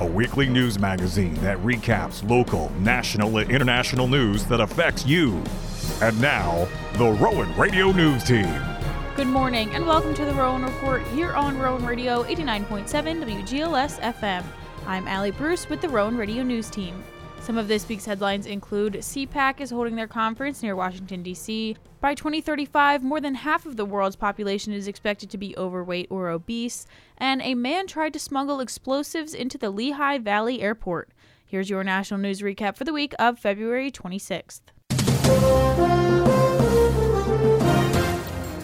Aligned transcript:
a 0.00 0.06
weekly 0.06 0.48
news 0.48 0.78
magazine 0.78 1.34
that 1.34 1.56
recaps 1.58 2.28
local, 2.28 2.70
national, 2.80 3.38
and 3.38 3.50
international 3.50 4.08
news 4.08 4.44
that 4.46 4.60
affects 4.60 5.06
you. 5.06 5.40
And 6.02 6.20
now, 6.20 6.66
the 6.94 7.10
Rowan 7.10 7.54
Radio 7.56 7.92
News 7.92 8.24
Team. 8.24 8.60
Good 9.14 9.28
morning 9.28 9.72
and 9.72 9.86
welcome 9.86 10.12
to 10.14 10.24
the 10.24 10.34
Rowan 10.34 10.64
Report 10.64 11.06
here 11.08 11.32
on 11.32 11.58
Rowan 11.58 11.86
Radio 11.86 12.24
89.7 12.24 13.46
WGLS 13.46 14.00
FM. 14.00 14.44
I'm 14.86 15.06
Allie 15.06 15.30
Bruce 15.30 15.68
with 15.68 15.80
the 15.80 15.88
Rowan 15.88 16.16
Radio 16.16 16.42
News 16.42 16.68
Team. 16.68 17.04
Some 17.44 17.58
of 17.58 17.68
this 17.68 17.86
week's 17.86 18.06
headlines 18.06 18.46
include 18.46 18.94
CPAC 18.94 19.60
is 19.60 19.68
holding 19.68 19.96
their 19.96 20.06
conference 20.06 20.62
near 20.62 20.74
Washington, 20.74 21.22
D.C. 21.22 21.76
By 22.00 22.14
2035, 22.14 23.04
more 23.04 23.20
than 23.20 23.34
half 23.34 23.66
of 23.66 23.76
the 23.76 23.84
world's 23.84 24.16
population 24.16 24.72
is 24.72 24.88
expected 24.88 25.28
to 25.28 25.36
be 25.36 25.54
overweight 25.58 26.06
or 26.08 26.30
obese, 26.30 26.86
and 27.18 27.42
a 27.42 27.54
man 27.54 27.86
tried 27.86 28.14
to 28.14 28.18
smuggle 28.18 28.60
explosives 28.60 29.34
into 29.34 29.58
the 29.58 29.68
Lehigh 29.68 30.16
Valley 30.16 30.62
Airport. 30.62 31.10
Here's 31.44 31.68
your 31.68 31.84
national 31.84 32.20
news 32.20 32.40
recap 32.40 32.78
for 32.78 32.84
the 32.84 32.94
week 32.94 33.12
of 33.18 33.38
February 33.38 33.90
26th. 33.90 34.62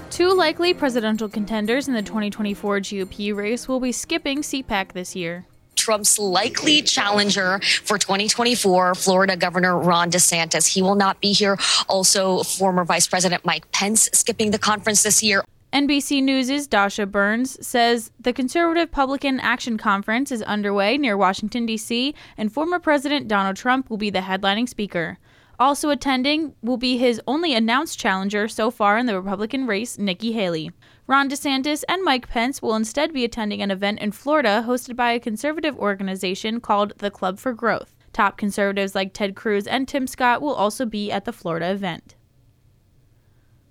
Two 0.09 0.33
likely 0.33 0.73
presidential 0.73 1.29
contenders 1.29 1.87
in 1.87 1.93
the 1.93 2.01
2024 2.01 2.81
GOP 2.81 3.37
race 3.37 3.69
will 3.69 3.79
be 3.79 3.93
skipping 3.93 4.39
CPAC 4.39 4.93
this 4.93 5.15
year. 5.15 5.45
Trump's 5.91 6.21
likely 6.21 6.83
challenger 6.83 7.59
for 7.83 7.99
2024, 7.99 8.95
Florida 8.95 9.37
Governor 9.37 9.77
Ron 9.77 10.09
DeSantis. 10.09 10.69
He 10.69 10.83
will 10.83 10.95
not 10.95 11.21
be 11.21 11.33
here. 11.33 11.59
Also, 11.89 12.45
former 12.45 12.85
Vice 12.85 13.09
President 13.09 13.45
Mike 13.45 13.73
Pence 13.73 14.09
skipping 14.13 14.53
the 14.53 14.59
conference 14.59 15.03
this 15.03 15.21
year. 15.21 15.45
NBC 15.73 16.23
News' 16.23 16.69
Dasha 16.69 17.07
Burns 17.07 17.67
says 17.67 18.13
the 18.21 18.33
Conservative 18.33 18.93
Publican 18.93 19.41
Action 19.41 19.77
Conference 19.79 20.31
is 20.31 20.43
underway 20.43 20.97
near 20.97 21.17
Washington, 21.17 21.67
D.C., 21.67 22.15
and 22.37 22.53
former 22.53 22.79
President 22.79 23.27
Donald 23.27 23.57
Trump 23.57 23.91
will 23.91 23.97
be 23.97 24.11
the 24.11 24.21
headlining 24.21 24.69
speaker. 24.69 25.19
Also 25.59 25.91
attending 25.91 26.55
will 26.63 26.77
be 26.77 26.99
his 26.99 27.21
only 27.27 27.53
announced 27.53 27.99
challenger 27.99 28.47
so 28.47 28.71
far 28.71 28.97
in 28.97 29.07
the 29.07 29.17
Republican 29.17 29.67
race, 29.67 29.99
Nikki 29.99 30.31
Haley. 30.31 30.71
Ron 31.11 31.29
DeSantis 31.29 31.83
and 31.89 32.05
Mike 32.05 32.29
Pence 32.29 32.63
will 32.63 32.77
instead 32.77 33.13
be 33.13 33.25
attending 33.25 33.61
an 33.61 33.73
event 33.73 33.99
in 33.99 34.13
Florida 34.13 34.65
hosted 34.65 34.95
by 34.95 35.11
a 35.11 35.19
conservative 35.19 35.77
organization 35.77 36.61
called 36.61 36.93
the 36.99 37.11
Club 37.11 37.41
for 37.41 37.53
Growth. 37.53 37.97
Top 38.13 38.39
conservatives 38.39 38.95
like 38.95 39.13
Ted 39.13 39.35
Cruz 39.35 39.67
and 39.67 39.89
Tim 39.89 40.07
Scott 40.07 40.41
will 40.41 40.55
also 40.55 40.87
be 40.87 41.11
at 41.11 41.25
the 41.25 41.33
Florida 41.33 41.73
event. 41.73 42.15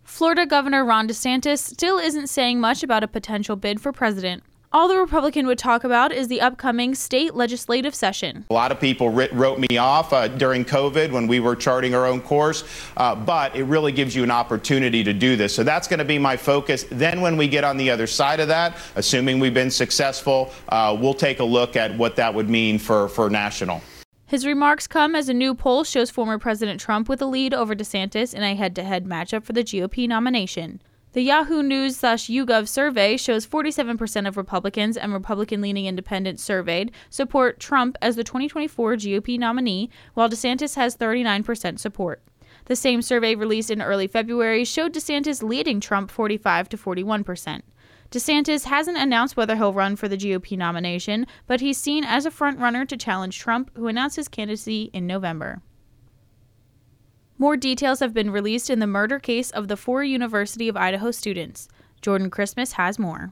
Florida 0.04 0.46
Governor 0.46 0.84
Ron 0.84 1.08
DeSantis 1.08 1.60
still 1.60 1.98
isn't 1.98 2.28
saying 2.28 2.60
much 2.60 2.84
about 2.84 3.06
a 3.06 3.08
potential 3.08 3.56
bid 3.56 3.80
for 3.80 3.94
president. 3.94 4.44
All 4.72 4.88
the 4.88 4.98
Republican 4.98 5.48
would 5.48 5.58
talk 5.58 5.84
about 5.84 6.12
is 6.12 6.28
the 6.28 6.42
upcoming 6.42 6.94
state 6.94 7.34
legislative 7.34 7.96
session. 7.96 8.46
A 8.52 8.54
lot 8.54 8.72
of 8.72 8.80
people 8.80 9.10
writ- 9.10 9.34
wrote 9.34 9.58
me 9.58 9.80
off 9.80 10.14
uh, 10.14 10.28
during 10.28 10.64
COVID 10.64 11.12
when 11.12 11.26
we 11.26 11.40
were 11.40 11.56
charting 11.56 11.96
our 11.96 12.06
own 12.06 12.22
course, 12.22 12.64
uh, 12.96 13.16
but 13.16 13.56
it 13.56 13.64
really 13.64 13.92
gives 13.92 14.16
you 14.16 14.22
an 14.22 14.30
opportunity 14.30 15.04
to 15.04 15.12
do 15.12 15.36
this. 15.36 15.56
So 15.56 15.64
that's 15.64 15.88
going 15.88 15.98
to 15.98 16.06
be 16.06 16.20
my 16.20 16.38
focus. 16.38 16.86
Then, 16.92 17.20
when 17.22 17.36
we 17.36 17.48
get 17.48 17.64
on 17.64 17.78
the 17.78 17.90
other 17.90 18.06
side 18.06 18.40
of 18.40 18.48
that, 18.50 18.78
assuming 18.96 19.40
we've 19.40 19.56
been 19.56 19.72
successful, 19.72 20.54
uh, 20.70 20.96
we'll 21.00 21.16
take 21.16 21.40
a 21.40 21.44
look 21.44 21.76
at 21.76 21.98
what 21.98 22.16
that 22.18 22.32
would 22.32 22.48
mean 22.48 22.78
for, 22.78 23.10
for 23.10 23.28
national. 23.28 23.82
His 24.28 24.46
remarks 24.46 24.86
come 24.86 25.16
as 25.16 25.30
a 25.30 25.34
new 25.34 25.56
poll 25.56 25.84
shows 25.84 26.12
former 26.12 26.38
President 26.38 26.80
Trump 26.80 27.10
with 27.10 27.24
a 27.24 27.26
lead 27.26 27.56
over 27.56 27.76
DeSantis 27.76 28.36
in 28.36 28.44
a 28.44 28.54
head 28.54 28.76
to 28.76 28.84
head 28.84 29.06
matchup 29.06 29.44
for 29.46 29.54
the 29.54 29.64
GOP 29.64 30.08
nomination. 30.08 30.80
The 31.20 31.26
Yahoo 31.26 31.62
News 31.62 31.98
slash 31.98 32.28
YouGov 32.28 32.70
survey 32.70 33.18
shows 33.18 33.46
47% 33.46 34.26
of 34.26 34.38
Republicans 34.38 34.96
and 34.96 35.12
Republican 35.12 35.60
leaning 35.60 35.86
independents 35.86 36.42
surveyed 36.42 36.94
support 37.10 37.60
Trump 37.60 37.98
as 38.02 38.16
the 38.16 38.24
2024 38.24 38.96
GOP 38.96 39.38
nominee, 39.38 39.90
while 40.14 40.30
DeSantis 40.30 40.78
has 40.78 40.96
39% 40.96 41.78
support. 41.78 42.24
The 42.68 42.76
same 42.78 43.02
survey 43.02 43.36
released 43.36 43.70
in 43.70 43.82
early 43.82 44.08
February 44.08 44.64
showed 44.64 44.94
DeSantis 44.94 45.44
leading 45.44 45.82
Trump 45.82 46.10
45 46.10 46.70
to 46.70 46.78
41%. 46.78 47.64
DeSantis 48.12 48.64
hasn't 48.64 48.98
announced 48.98 49.36
whether 49.36 49.58
he'll 49.58 49.74
run 49.74 49.98
for 49.98 50.08
the 50.08 50.16
GOP 50.16 50.58
nomination, 50.58 51.28
but 51.48 51.60
he's 51.60 51.78
seen 51.78 52.06
as 52.06 52.26
a 52.26 52.32
frontrunner 52.32 52.88
to 52.88 52.96
challenge 52.96 53.38
Trump, 53.38 53.72
who 53.76 53.88
announced 53.88 54.16
his 54.16 54.30
candidacy 54.30 54.90
in 54.94 55.06
November. 55.06 55.62
More 57.42 57.56
details 57.56 58.02
have 58.02 58.14
been 58.14 58.32
released 58.32 58.70
in 58.70 58.80
the 58.80 58.86
murder 58.86 59.18
case 59.18 59.50
of 59.52 59.70
the 59.70 59.78
four 59.78 60.04
University 60.04 60.68
of 60.68 60.76
Idaho 60.76 61.10
students. 61.10 61.70
Jordan 62.02 62.30
Christmas 62.30 62.74
has 62.74 63.00
more. 63.00 63.32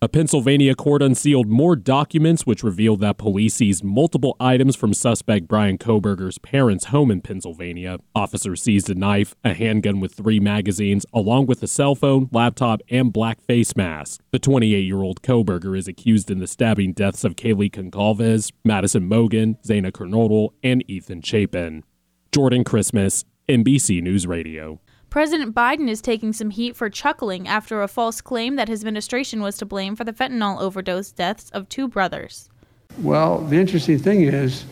A 0.00 0.08
Pennsylvania 0.08 0.76
court 0.76 1.02
unsealed 1.02 1.48
more 1.48 1.74
documents 1.74 2.46
which 2.46 2.62
revealed 2.62 3.00
that 3.00 3.18
police 3.18 3.56
seized 3.56 3.82
multiple 3.82 4.36
items 4.38 4.76
from 4.76 4.94
suspect 4.94 5.48
Brian 5.48 5.76
Kohberger's 5.76 6.38
parents' 6.38 6.84
home 6.84 7.10
in 7.10 7.20
Pennsylvania. 7.20 7.98
Officers 8.14 8.62
seized 8.62 8.90
a 8.90 8.94
knife, 8.94 9.34
a 9.42 9.54
handgun 9.54 9.98
with 9.98 10.14
three 10.14 10.38
magazines, 10.38 11.04
along 11.12 11.46
with 11.46 11.60
a 11.64 11.66
cell 11.66 11.96
phone, 11.96 12.28
laptop, 12.30 12.80
and 12.90 13.12
black 13.12 13.40
face 13.40 13.74
mask. 13.74 14.20
The 14.30 14.38
28 14.38 14.78
year 14.78 15.02
old 15.02 15.20
Kohberger 15.22 15.76
is 15.76 15.88
accused 15.88 16.30
in 16.30 16.38
the 16.38 16.46
stabbing 16.46 16.92
deaths 16.92 17.24
of 17.24 17.34
Kaylee 17.34 17.72
Goncalves, 17.72 18.52
Madison 18.64 19.08
Mogen, 19.08 19.60
Xana 19.66 19.90
Kernodle, 19.90 20.50
and 20.62 20.88
Ethan 20.88 21.22
Chapin. 21.22 21.82
Jordan 22.30 22.62
Christmas, 22.62 23.24
NBC 23.48 24.02
News 24.02 24.26
Radio. 24.26 24.78
President 25.08 25.54
Biden 25.54 25.88
is 25.88 26.02
taking 26.02 26.34
some 26.34 26.50
heat 26.50 26.76
for 26.76 26.90
chuckling 26.90 27.48
after 27.48 27.80
a 27.80 27.88
false 27.88 28.20
claim 28.20 28.56
that 28.56 28.68
his 28.68 28.82
administration 28.82 29.40
was 29.40 29.56
to 29.56 29.64
blame 29.64 29.96
for 29.96 30.04
the 30.04 30.12
fentanyl 30.12 30.60
overdose 30.60 31.12
deaths 31.12 31.48
of 31.54 31.66
two 31.70 31.88
brothers. 31.88 32.50
Well, 32.98 33.38
the 33.38 33.56
interesting 33.56 33.98
thing 33.98 34.20
is 34.20 34.66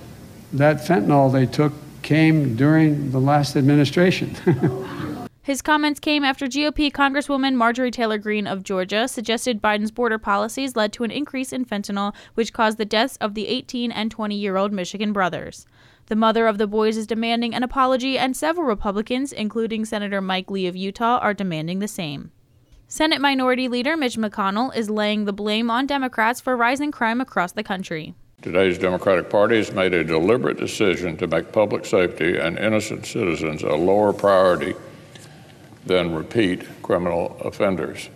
that 0.53 0.77
fentanyl 0.77 1.33
they 1.33 1.47
took 1.47 1.73
came 2.03 2.55
during 2.55 3.13
the 3.13 3.19
last 3.19 3.57
administration. 3.57 4.37
His 5.43 5.63
comments 5.63 6.01
came 6.01 6.25
after 6.25 6.47
GOP 6.47 6.91
Congresswoman 6.91 7.55
Marjorie 7.55 7.93
Taylor 7.93 8.19
Greene 8.19 8.49
of 8.49 8.65
Georgia 8.65 9.07
suggested 9.07 9.63
Biden's 9.63 9.93
border 9.93 10.19
policies 10.19 10.75
led 10.75 10.93
to 10.95 11.05
an 11.05 11.13
increase 11.13 11.53
in 11.53 11.65
fentanyl, 11.65 12.15
which 12.35 12.53
caused 12.53 12.79
the 12.79 12.85
deaths 12.85 13.17
of 13.21 13.35
the 13.35 13.47
18 13.47 13.93
and 13.93 14.11
20 14.11 14.35
year 14.35 14.57
old 14.57 14.73
Michigan 14.73 15.13
brothers. 15.13 15.65
The 16.07 16.15
mother 16.15 16.47
of 16.47 16.59
the 16.59 16.69
boys 16.69 16.97
is 16.97 17.07
demanding 17.07 17.53
an 17.53 17.65
apology, 17.65 18.17
and 18.17 18.37
several 18.37 18.65
Republicans, 18.65 19.33
including 19.33 19.85
Senator 19.85 20.21
Mike 20.21 20.51
Lee 20.51 20.69
of 20.69 20.77
Utah, 20.77 21.19
are 21.19 21.35
demanding 21.35 21.81
the 21.81 21.89
same. 21.89 22.31
Senate 22.87 23.21
Minority 23.21 23.67
Leader 23.67 23.97
Mitch 23.97 24.17
McConnell 24.17 24.75
is 24.77 24.89
laying 24.89 25.25
the 25.25 25.33
blame 25.33 25.69
on 25.69 25.87
Democrats 25.87 26.41
for 26.41 26.57
rising 26.57 26.93
crime 26.93 27.21
across 27.21 27.51
the 27.51 27.65
country. 27.65 28.15
Today's 28.41 28.79
Democratic 28.79 29.29
Party 29.29 29.57
has 29.57 29.73
made 29.73 29.93
a 29.95 30.05
deliberate 30.05 30.59
decision 30.59 31.17
to 31.17 31.27
make 31.27 31.51
public 31.51 31.85
safety 31.85 32.39
and 32.39 32.57
innocent 32.57 33.05
citizens 33.05 33.65
a 33.65 33.75
lower 33.75 34.13
priority 34.13 34.77
than 35.85 36.15
repeat 36.15 36.63
criminal 36.83 37.37
offenders. 37.41 38.11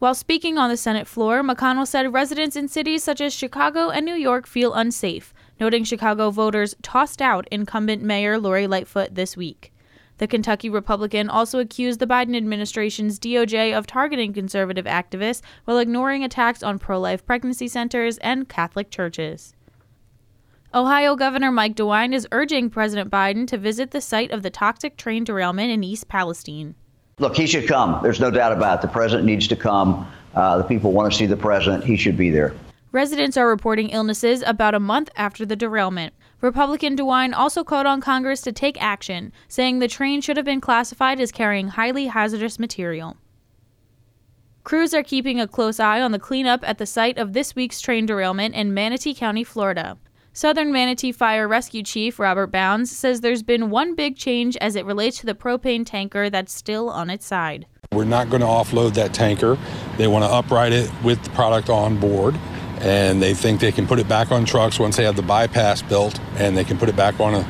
While 0.00 0.14
speaking 0.14 0.58
on 0.58 0.70
the 0.70 0.76
Senate 0.76 1.06
floor, 1.06 1.42
McConnell 1.42 1.86
said 1.86 2.12
residents 2.12 2.56
in 2.56 2.66
cities 2.66 3.04
such 3.04 3.20
as 3.20 3.32
Chicago 3.32 3.90
and 3.90 4.04
New 4.04 4.14
York 4.14 4.46
feel 4.48 4.74
unsafe, 4.74 5.32
noting 5.60 5.84
Chicago 5.84 6.30
voters 6.30 6.74
tossed 6.82 7.20
out 7.20 7.48
incumbent 7.50 8.02
Mayor 8.02 8.38
Lori 8.38 8.66
Lightfoot 8.66 9.14
this 9.14 9.36
week. 9.36 9.72
The 10.18 10.26
Kentucky 10.26 10.68
Republican 10.68 11.30
also 11.30 11.60
accused 11.60 12.00
the 12.00 12.06
Biden 12.06 12.36
administration's 12.36 13.20
DOJ 13.20 13.76
of 13.76 13.86
targeting 13.86 14.32
conservative 14.32 14.84
activists 14.84 15.42
while 15.64 15.78
ignoring 15.78 16.24
attacks 16.24 16.62
on 16.62 16.78
pro 16.78 16.98
life 16.98 17.24
pregnancy 17.24 17.68
centers 17.68 18.18
and 18.18 18.48
Catholic 18.48 18.90
churches. 18.90 19.54
Ohio 20.74 21.16
Governor 21.16 21.50
Mike 21.50 21.76
DeWine 21.76 22.12
is 22.12 22.28
urging 22.30 22.68
President 22.68 23.10
Biden 23.10 23.46
to 23.46 23.56
visit 23.56 23.92
the 23.92 24.00
site 24.00 24.32
of 24.32 24.42
the 24.42 24.50
toxic 24.50 24.96
train 24.96 25.24
derailment 25.24 25.70
in 25.70 25.82
East 25.82 26.08
Palestine. 26.08 26.74
Look, 27.18 27.36
he 27.36 27.46
should 27.46 27.66
come. 27.66 28.00
There's 28.02 28.20
no 28.20 28.30
doubt 28.30 28.52
about 28.52 28.78
it. 28.78 28.82
The 28.82 28.92
president 28.92 29.24
needs 29.24 29.48
to 29.48 29.56
come. 29.56 30.06
Uh, 30.34 30.58
the 30.58 30.64
people 30.64 30.92
want 30.92 31.10
to 31.10 31.18
see 31.18 31.26
the 31.26 31.36
president. 31.36 31.84
He 31.84 31.96
should 31.96 32.16
be 32.16 32.30
there. 32.30 32.54
Residents 32.90 33.36
are 33.36 33.46
reporting 33.46 33.90
illnesses 33.90 34.42
about 34.46 34.74
a 34.74 34.80
month 34.80 35.10
after 35.14 35.44
the 35.44 35.56
derailment. 35.56 36.14
Republican 36.40 36.96
DeWine 36.96 37.34
also 37.34 37.62
called 37.62 37.84
on 37.84 38.00
Congress 38.00 38.40
to 38.40 38.50
take 38.50 38.80
action, 38.80 39.30
saying 39.46 39.78
the 39.78 39.88
train 39.88 40.22
should 40.22 40.38
have 40.38 40.46
been 40.46 40.60
classified 40.60 41.20
as 41.20 41.30
carrying 41.30 41.68
highly 41.68 42.06
hazardous 42.06 42.58
material. 42.58 43.18
Crews 44.64 44.94
are 44.94 45.02
keeping 45.02 45.38
a 45.38 45.46
close 45.46 45.78
eye 45.78 46.00
on 46.00 46.12
the 46.12 46.18
cleanup 46.18 46.66
at 46.66 46.78
the 46.78 46.86
site 46.86 47.18
of 47.18 47.34
this 47.34 47.54
week's 47.54 47.80
train 47.80 48.06
derailment 48.06 48.54
in 48.54 48.72
Manatee 48.72 49.14
County, 49.14 49.44
Florida. 49.44 49.98
Southern 50.32 50.72
Manatee 50.72 51.12
Fire 51.12 51.46
Rescue 51.46 51.82
Chief 51.82 52.18
Robert 52.18 52.46
Bounds 52.46 52.90
says 52.90 53.20
there's 53.20 53.42
been 53.42 53.70
one 53.70 53.94
big 53.94 54.16
change 54.16 54.56
as 54.58 54.76
it 54.76 54.86
relates 54.86 55.18
to 55.18 55.26
the 55.26 55.34
propane 55.34 55.84
tanker 55.84 56.30
that's 56.30 56.54
still 56.54 56.88
on 56.88 57.10
its 57.10 57.26
side. 57.26 57.66
We're 57.92 58.04
not 58.04 58.30
going 58.30 58.42
to 58.42 58.46
offload 58.46 58.94
that 58.94 59.12
tanker. 59.12 59.58
They 59.96 60.06
want 60.06 60.24
to 60.24 60.30
upright 60.30 60.72
it 60.72 60.90
with 61.02 61.22
the 61.24 61.30
product 61.30 61.70
on 61.70 61.98
board, 61.98 62.38
and 62.80 63.22
they 63.22 63.34
think 63.34 63.60
they 63.60 63.72
can 63.72 63.86
put 63.86 63.98
it 63.98 64.08
back 64.08 64.32
on 64.32 64.44
trucks 64.44 64.78
once 64.78 64.96
they 64.96 65.04
have 65.04 65.16
the 65.16 65.22
bypass 65.22 65.82
built, 65.82 66.18
and 66.36 66.56
they 66.56 66.64
can 66.64 66.78
put 66.78 66.88
it 66.88 66.96
back 66.96 67.18
on 67.20 67.34
a 67.34 67.44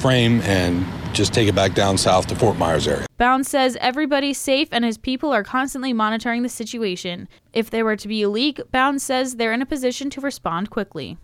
frame 0.00 0.40
and 0.42 0.86
just 1.14 1.34
take 1.34 1.48
it 1.48 1.54
back 1.54 1.74
down 1.74 1.98
south 1.98 2.26
to 2.28 2.36
Fort 2.36 2.56
Myers 2.56 2.86
area. 2.86 3.06
Bounds 3.16 3.48
says 3.48 3.76
everybody's 3.80 4.38
safe 4.38 4.68
and 4.70 4.84
his 4.84 4.98
people 4.98 5.32
are 5.32 5.42
constantly 5.42 5.92
monitoring 5.92 6.42
the 6.42 6.48
situation. 6.48 7.28
If 7.52 7.70
there 7.70 7.84
were 7.84 7.96
to 7.96 8.08
be 8.08 8.22
a 8.22 8.28
leak, 8.28 8.60
Bounds 8.70 9.02
says 9.02 9.36
they're 9.36 9.52
in 9.52 9.62
a 9.62 9.66
position 9.66 10.10
to 10.10 10.20
respond 10.20 10.70
quickly. 10.70 11.18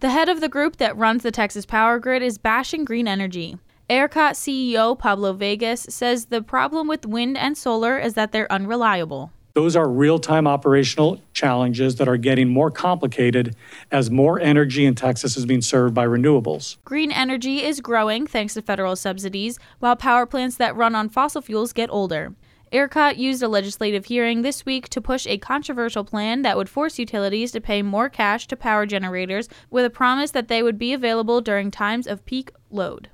The 0.00 0.10
head 0.10 0.28
of 0.28 0.40
the 0.40 0.48
group 0.48 0.78
that 0.78 0.96
runs 0.96 1.22
the 1.22 1.30
Texas 1.30 1.64
power 1.64 2.00
grid 2.00 2.22
is 2.22 2.38
bashing 2.38 2.84
green 2.84 3.06
energy. 3.06 3.56
ERCOT 3.88 4.32
CEO 4.32 4.98
Pablo 4.98 5.32
Vegas 5.32 5.86
says 5.88 6.26
the 6.26 6.42
problem 6.42 6.88
with 6.88 7.06
wind 7.06 7.36
and 7.36 7.56
solar 7.56 7.98
is 7.98 8.14
that 8.14 8.32
they're 8.32 8.50
unreliable. 8.50 9.30
Those 9.54 9.76
are 9.76 9.88
real 9.88 10.18
time 10.18 10.46
operational 10.46 11.20
challenges 11.34 11.96
that 11.96 12.08
are 12.08 12.16
getting 12.16 12.48
more 12.48 12.70
complicated 12.70 13.54
as 13.90 14.10
more 14.10 14.40
energy 14.40 14.86
in 14.86 14.94
Texas 14.94 15.36
is 15.36 15.44
being 15.44 15.60
served 15.60 15.94
by 15.94 16.06
renewables. 16.06 16.78
Green 16.84 17.12
energy 17.12 17.62
is 17.62 17.80
growing 17.80 18.26
thanks 18.26 18.54
to 18.54 18.62
federal 18.62 18.96
subsidies, 18.96 19.58
while 19.78 19.94
power 19.94 20.24
plants 20.24 20.56
that 20.56 20.74
run 20.74 20.94
on 20.94 21.10
fossil 21.10 21.42
fuels 21.42 21.74
get 21.74 21.90
older. 21.90 22.34
ERCOT 22.72 23.18
used 23.18 23.42
a 23.42 23.48
legislative 23.48 24.06
hearing 24.06 24.40
this 24.40 24.64
week 24.64 24.88
to 24.88 25.02
push 25.02 25.26
a 25.26 25.36
controversial 25.36 26.04
plan 26.04 26.40
that 26.40 26.56
would 26.56 26.70
force 26.70 26.98
utilities 26.98 27.52
to 27.52 27.60
pay 27.60 27.82
more 27.82 28.08
cash 28.08 28.46
to 28.46 28.56
power 28.56 28.86
generators 28.86 29.46
with 29.68 29.84
a 29.84 29.90
promise 29.90 30.30
that 30.30 30.48
they 30.48 30.62
would 30.62 30.78
be 30.78 30.94
available 30.94 31.42
during 31.42 31.70
times 31.70 32.06
of 32.06 32.24
peak 32.24 32.50
load. 32.70 33.10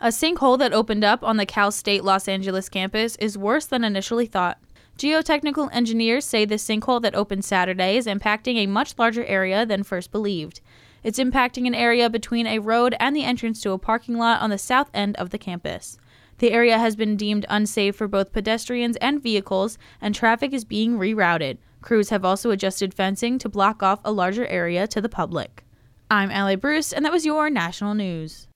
A 0.00 0.08
sinkhole 0.08 0.58
that 0.58 0.72
opened 0.72 1.04
up 1.04 1.22
on 1.22 1.36
the 1.36 1.44
Cal 1.44 1.70
State 1.70 2.02
Los 2.02 2.26
Angeles 2.26 2.70
campus 2.70 3.16
is 3.16 3.36
worse 3.36 3.66
than 3.66 3.84
initially 3.84 4.26
thought. 4.26 4.58
Geotechnical 4.98 5.70
engineers 5.72 6.24
say 6.24 6.44
the 6.44 6.54
sinkhole 6.54 7.02
that 7.02 7.16
opened 7.16 7.44
Saturday 7.44 7.96
is 7.96 8.06
impacting 8.06 8.56
a 8.56 8.66
much 8.66 8.94
larger 8.96 9.24
area 9.24 9.66
than 9.66 9.82
first 9.82 10.12
believed. 10.12 10.60
It's 11.02 11.18
impacting 11.18 11.66
an 11.66 11.74
area 11.74 12.08
between 12.08 12.46
a 12.46 12.60
road 12.60 12.94
and 13.00 13.14
the 13.14 13.24
entrance 13.24 13.60
to 13.62 13.72
a 13.72 13.78
parking 13.78 14.16
lot 14.16 14.40
on 14.40 14.50
the 14.50 14.58
south 14.58 14.90
end 14.94 15.16
of 15.16 15.30
the 15.30 15.38
campus. 15.38 15.98
The 16.38 16.52
area 16.52 16.78
has 16.78 16.94
been 16.94 17.16
deemed 17.16 17.44
unsafe 17.48 17.96
for 17.96 18.08
both 18.08 18.32
pedestrians 18.32 18.96
and 18.96 19.22
vehicles, 19.22 19.78
and 20.00 20.14
traffic 20.14 20.52
is 20.52 20.64
being 20.64 20.96
rerouted. 20.96 21.58
Crews 21.82 22.10
have 22.10 22.24
also 22.24 22.50
adjusted 22.50 22.94
fencing 22.94 23.38
to 23.38 23.48
block 23.48 23.82
off 23.82 24.00
a 24.04 24.12
larger 24.12 24.46
area 24.46 24.86
to 24.86 25.00
the 25.00 25.08
public. 25.08 25.64
I'm 26.10 26.30
Allie 26.30 26.56
Bruce, 26.56 26.92
and 26.92 27.04
that 27.04 27.12
was 27.12 27.26
your 27.26 27.50
national 27.50 27.94
news. 27.94 28.46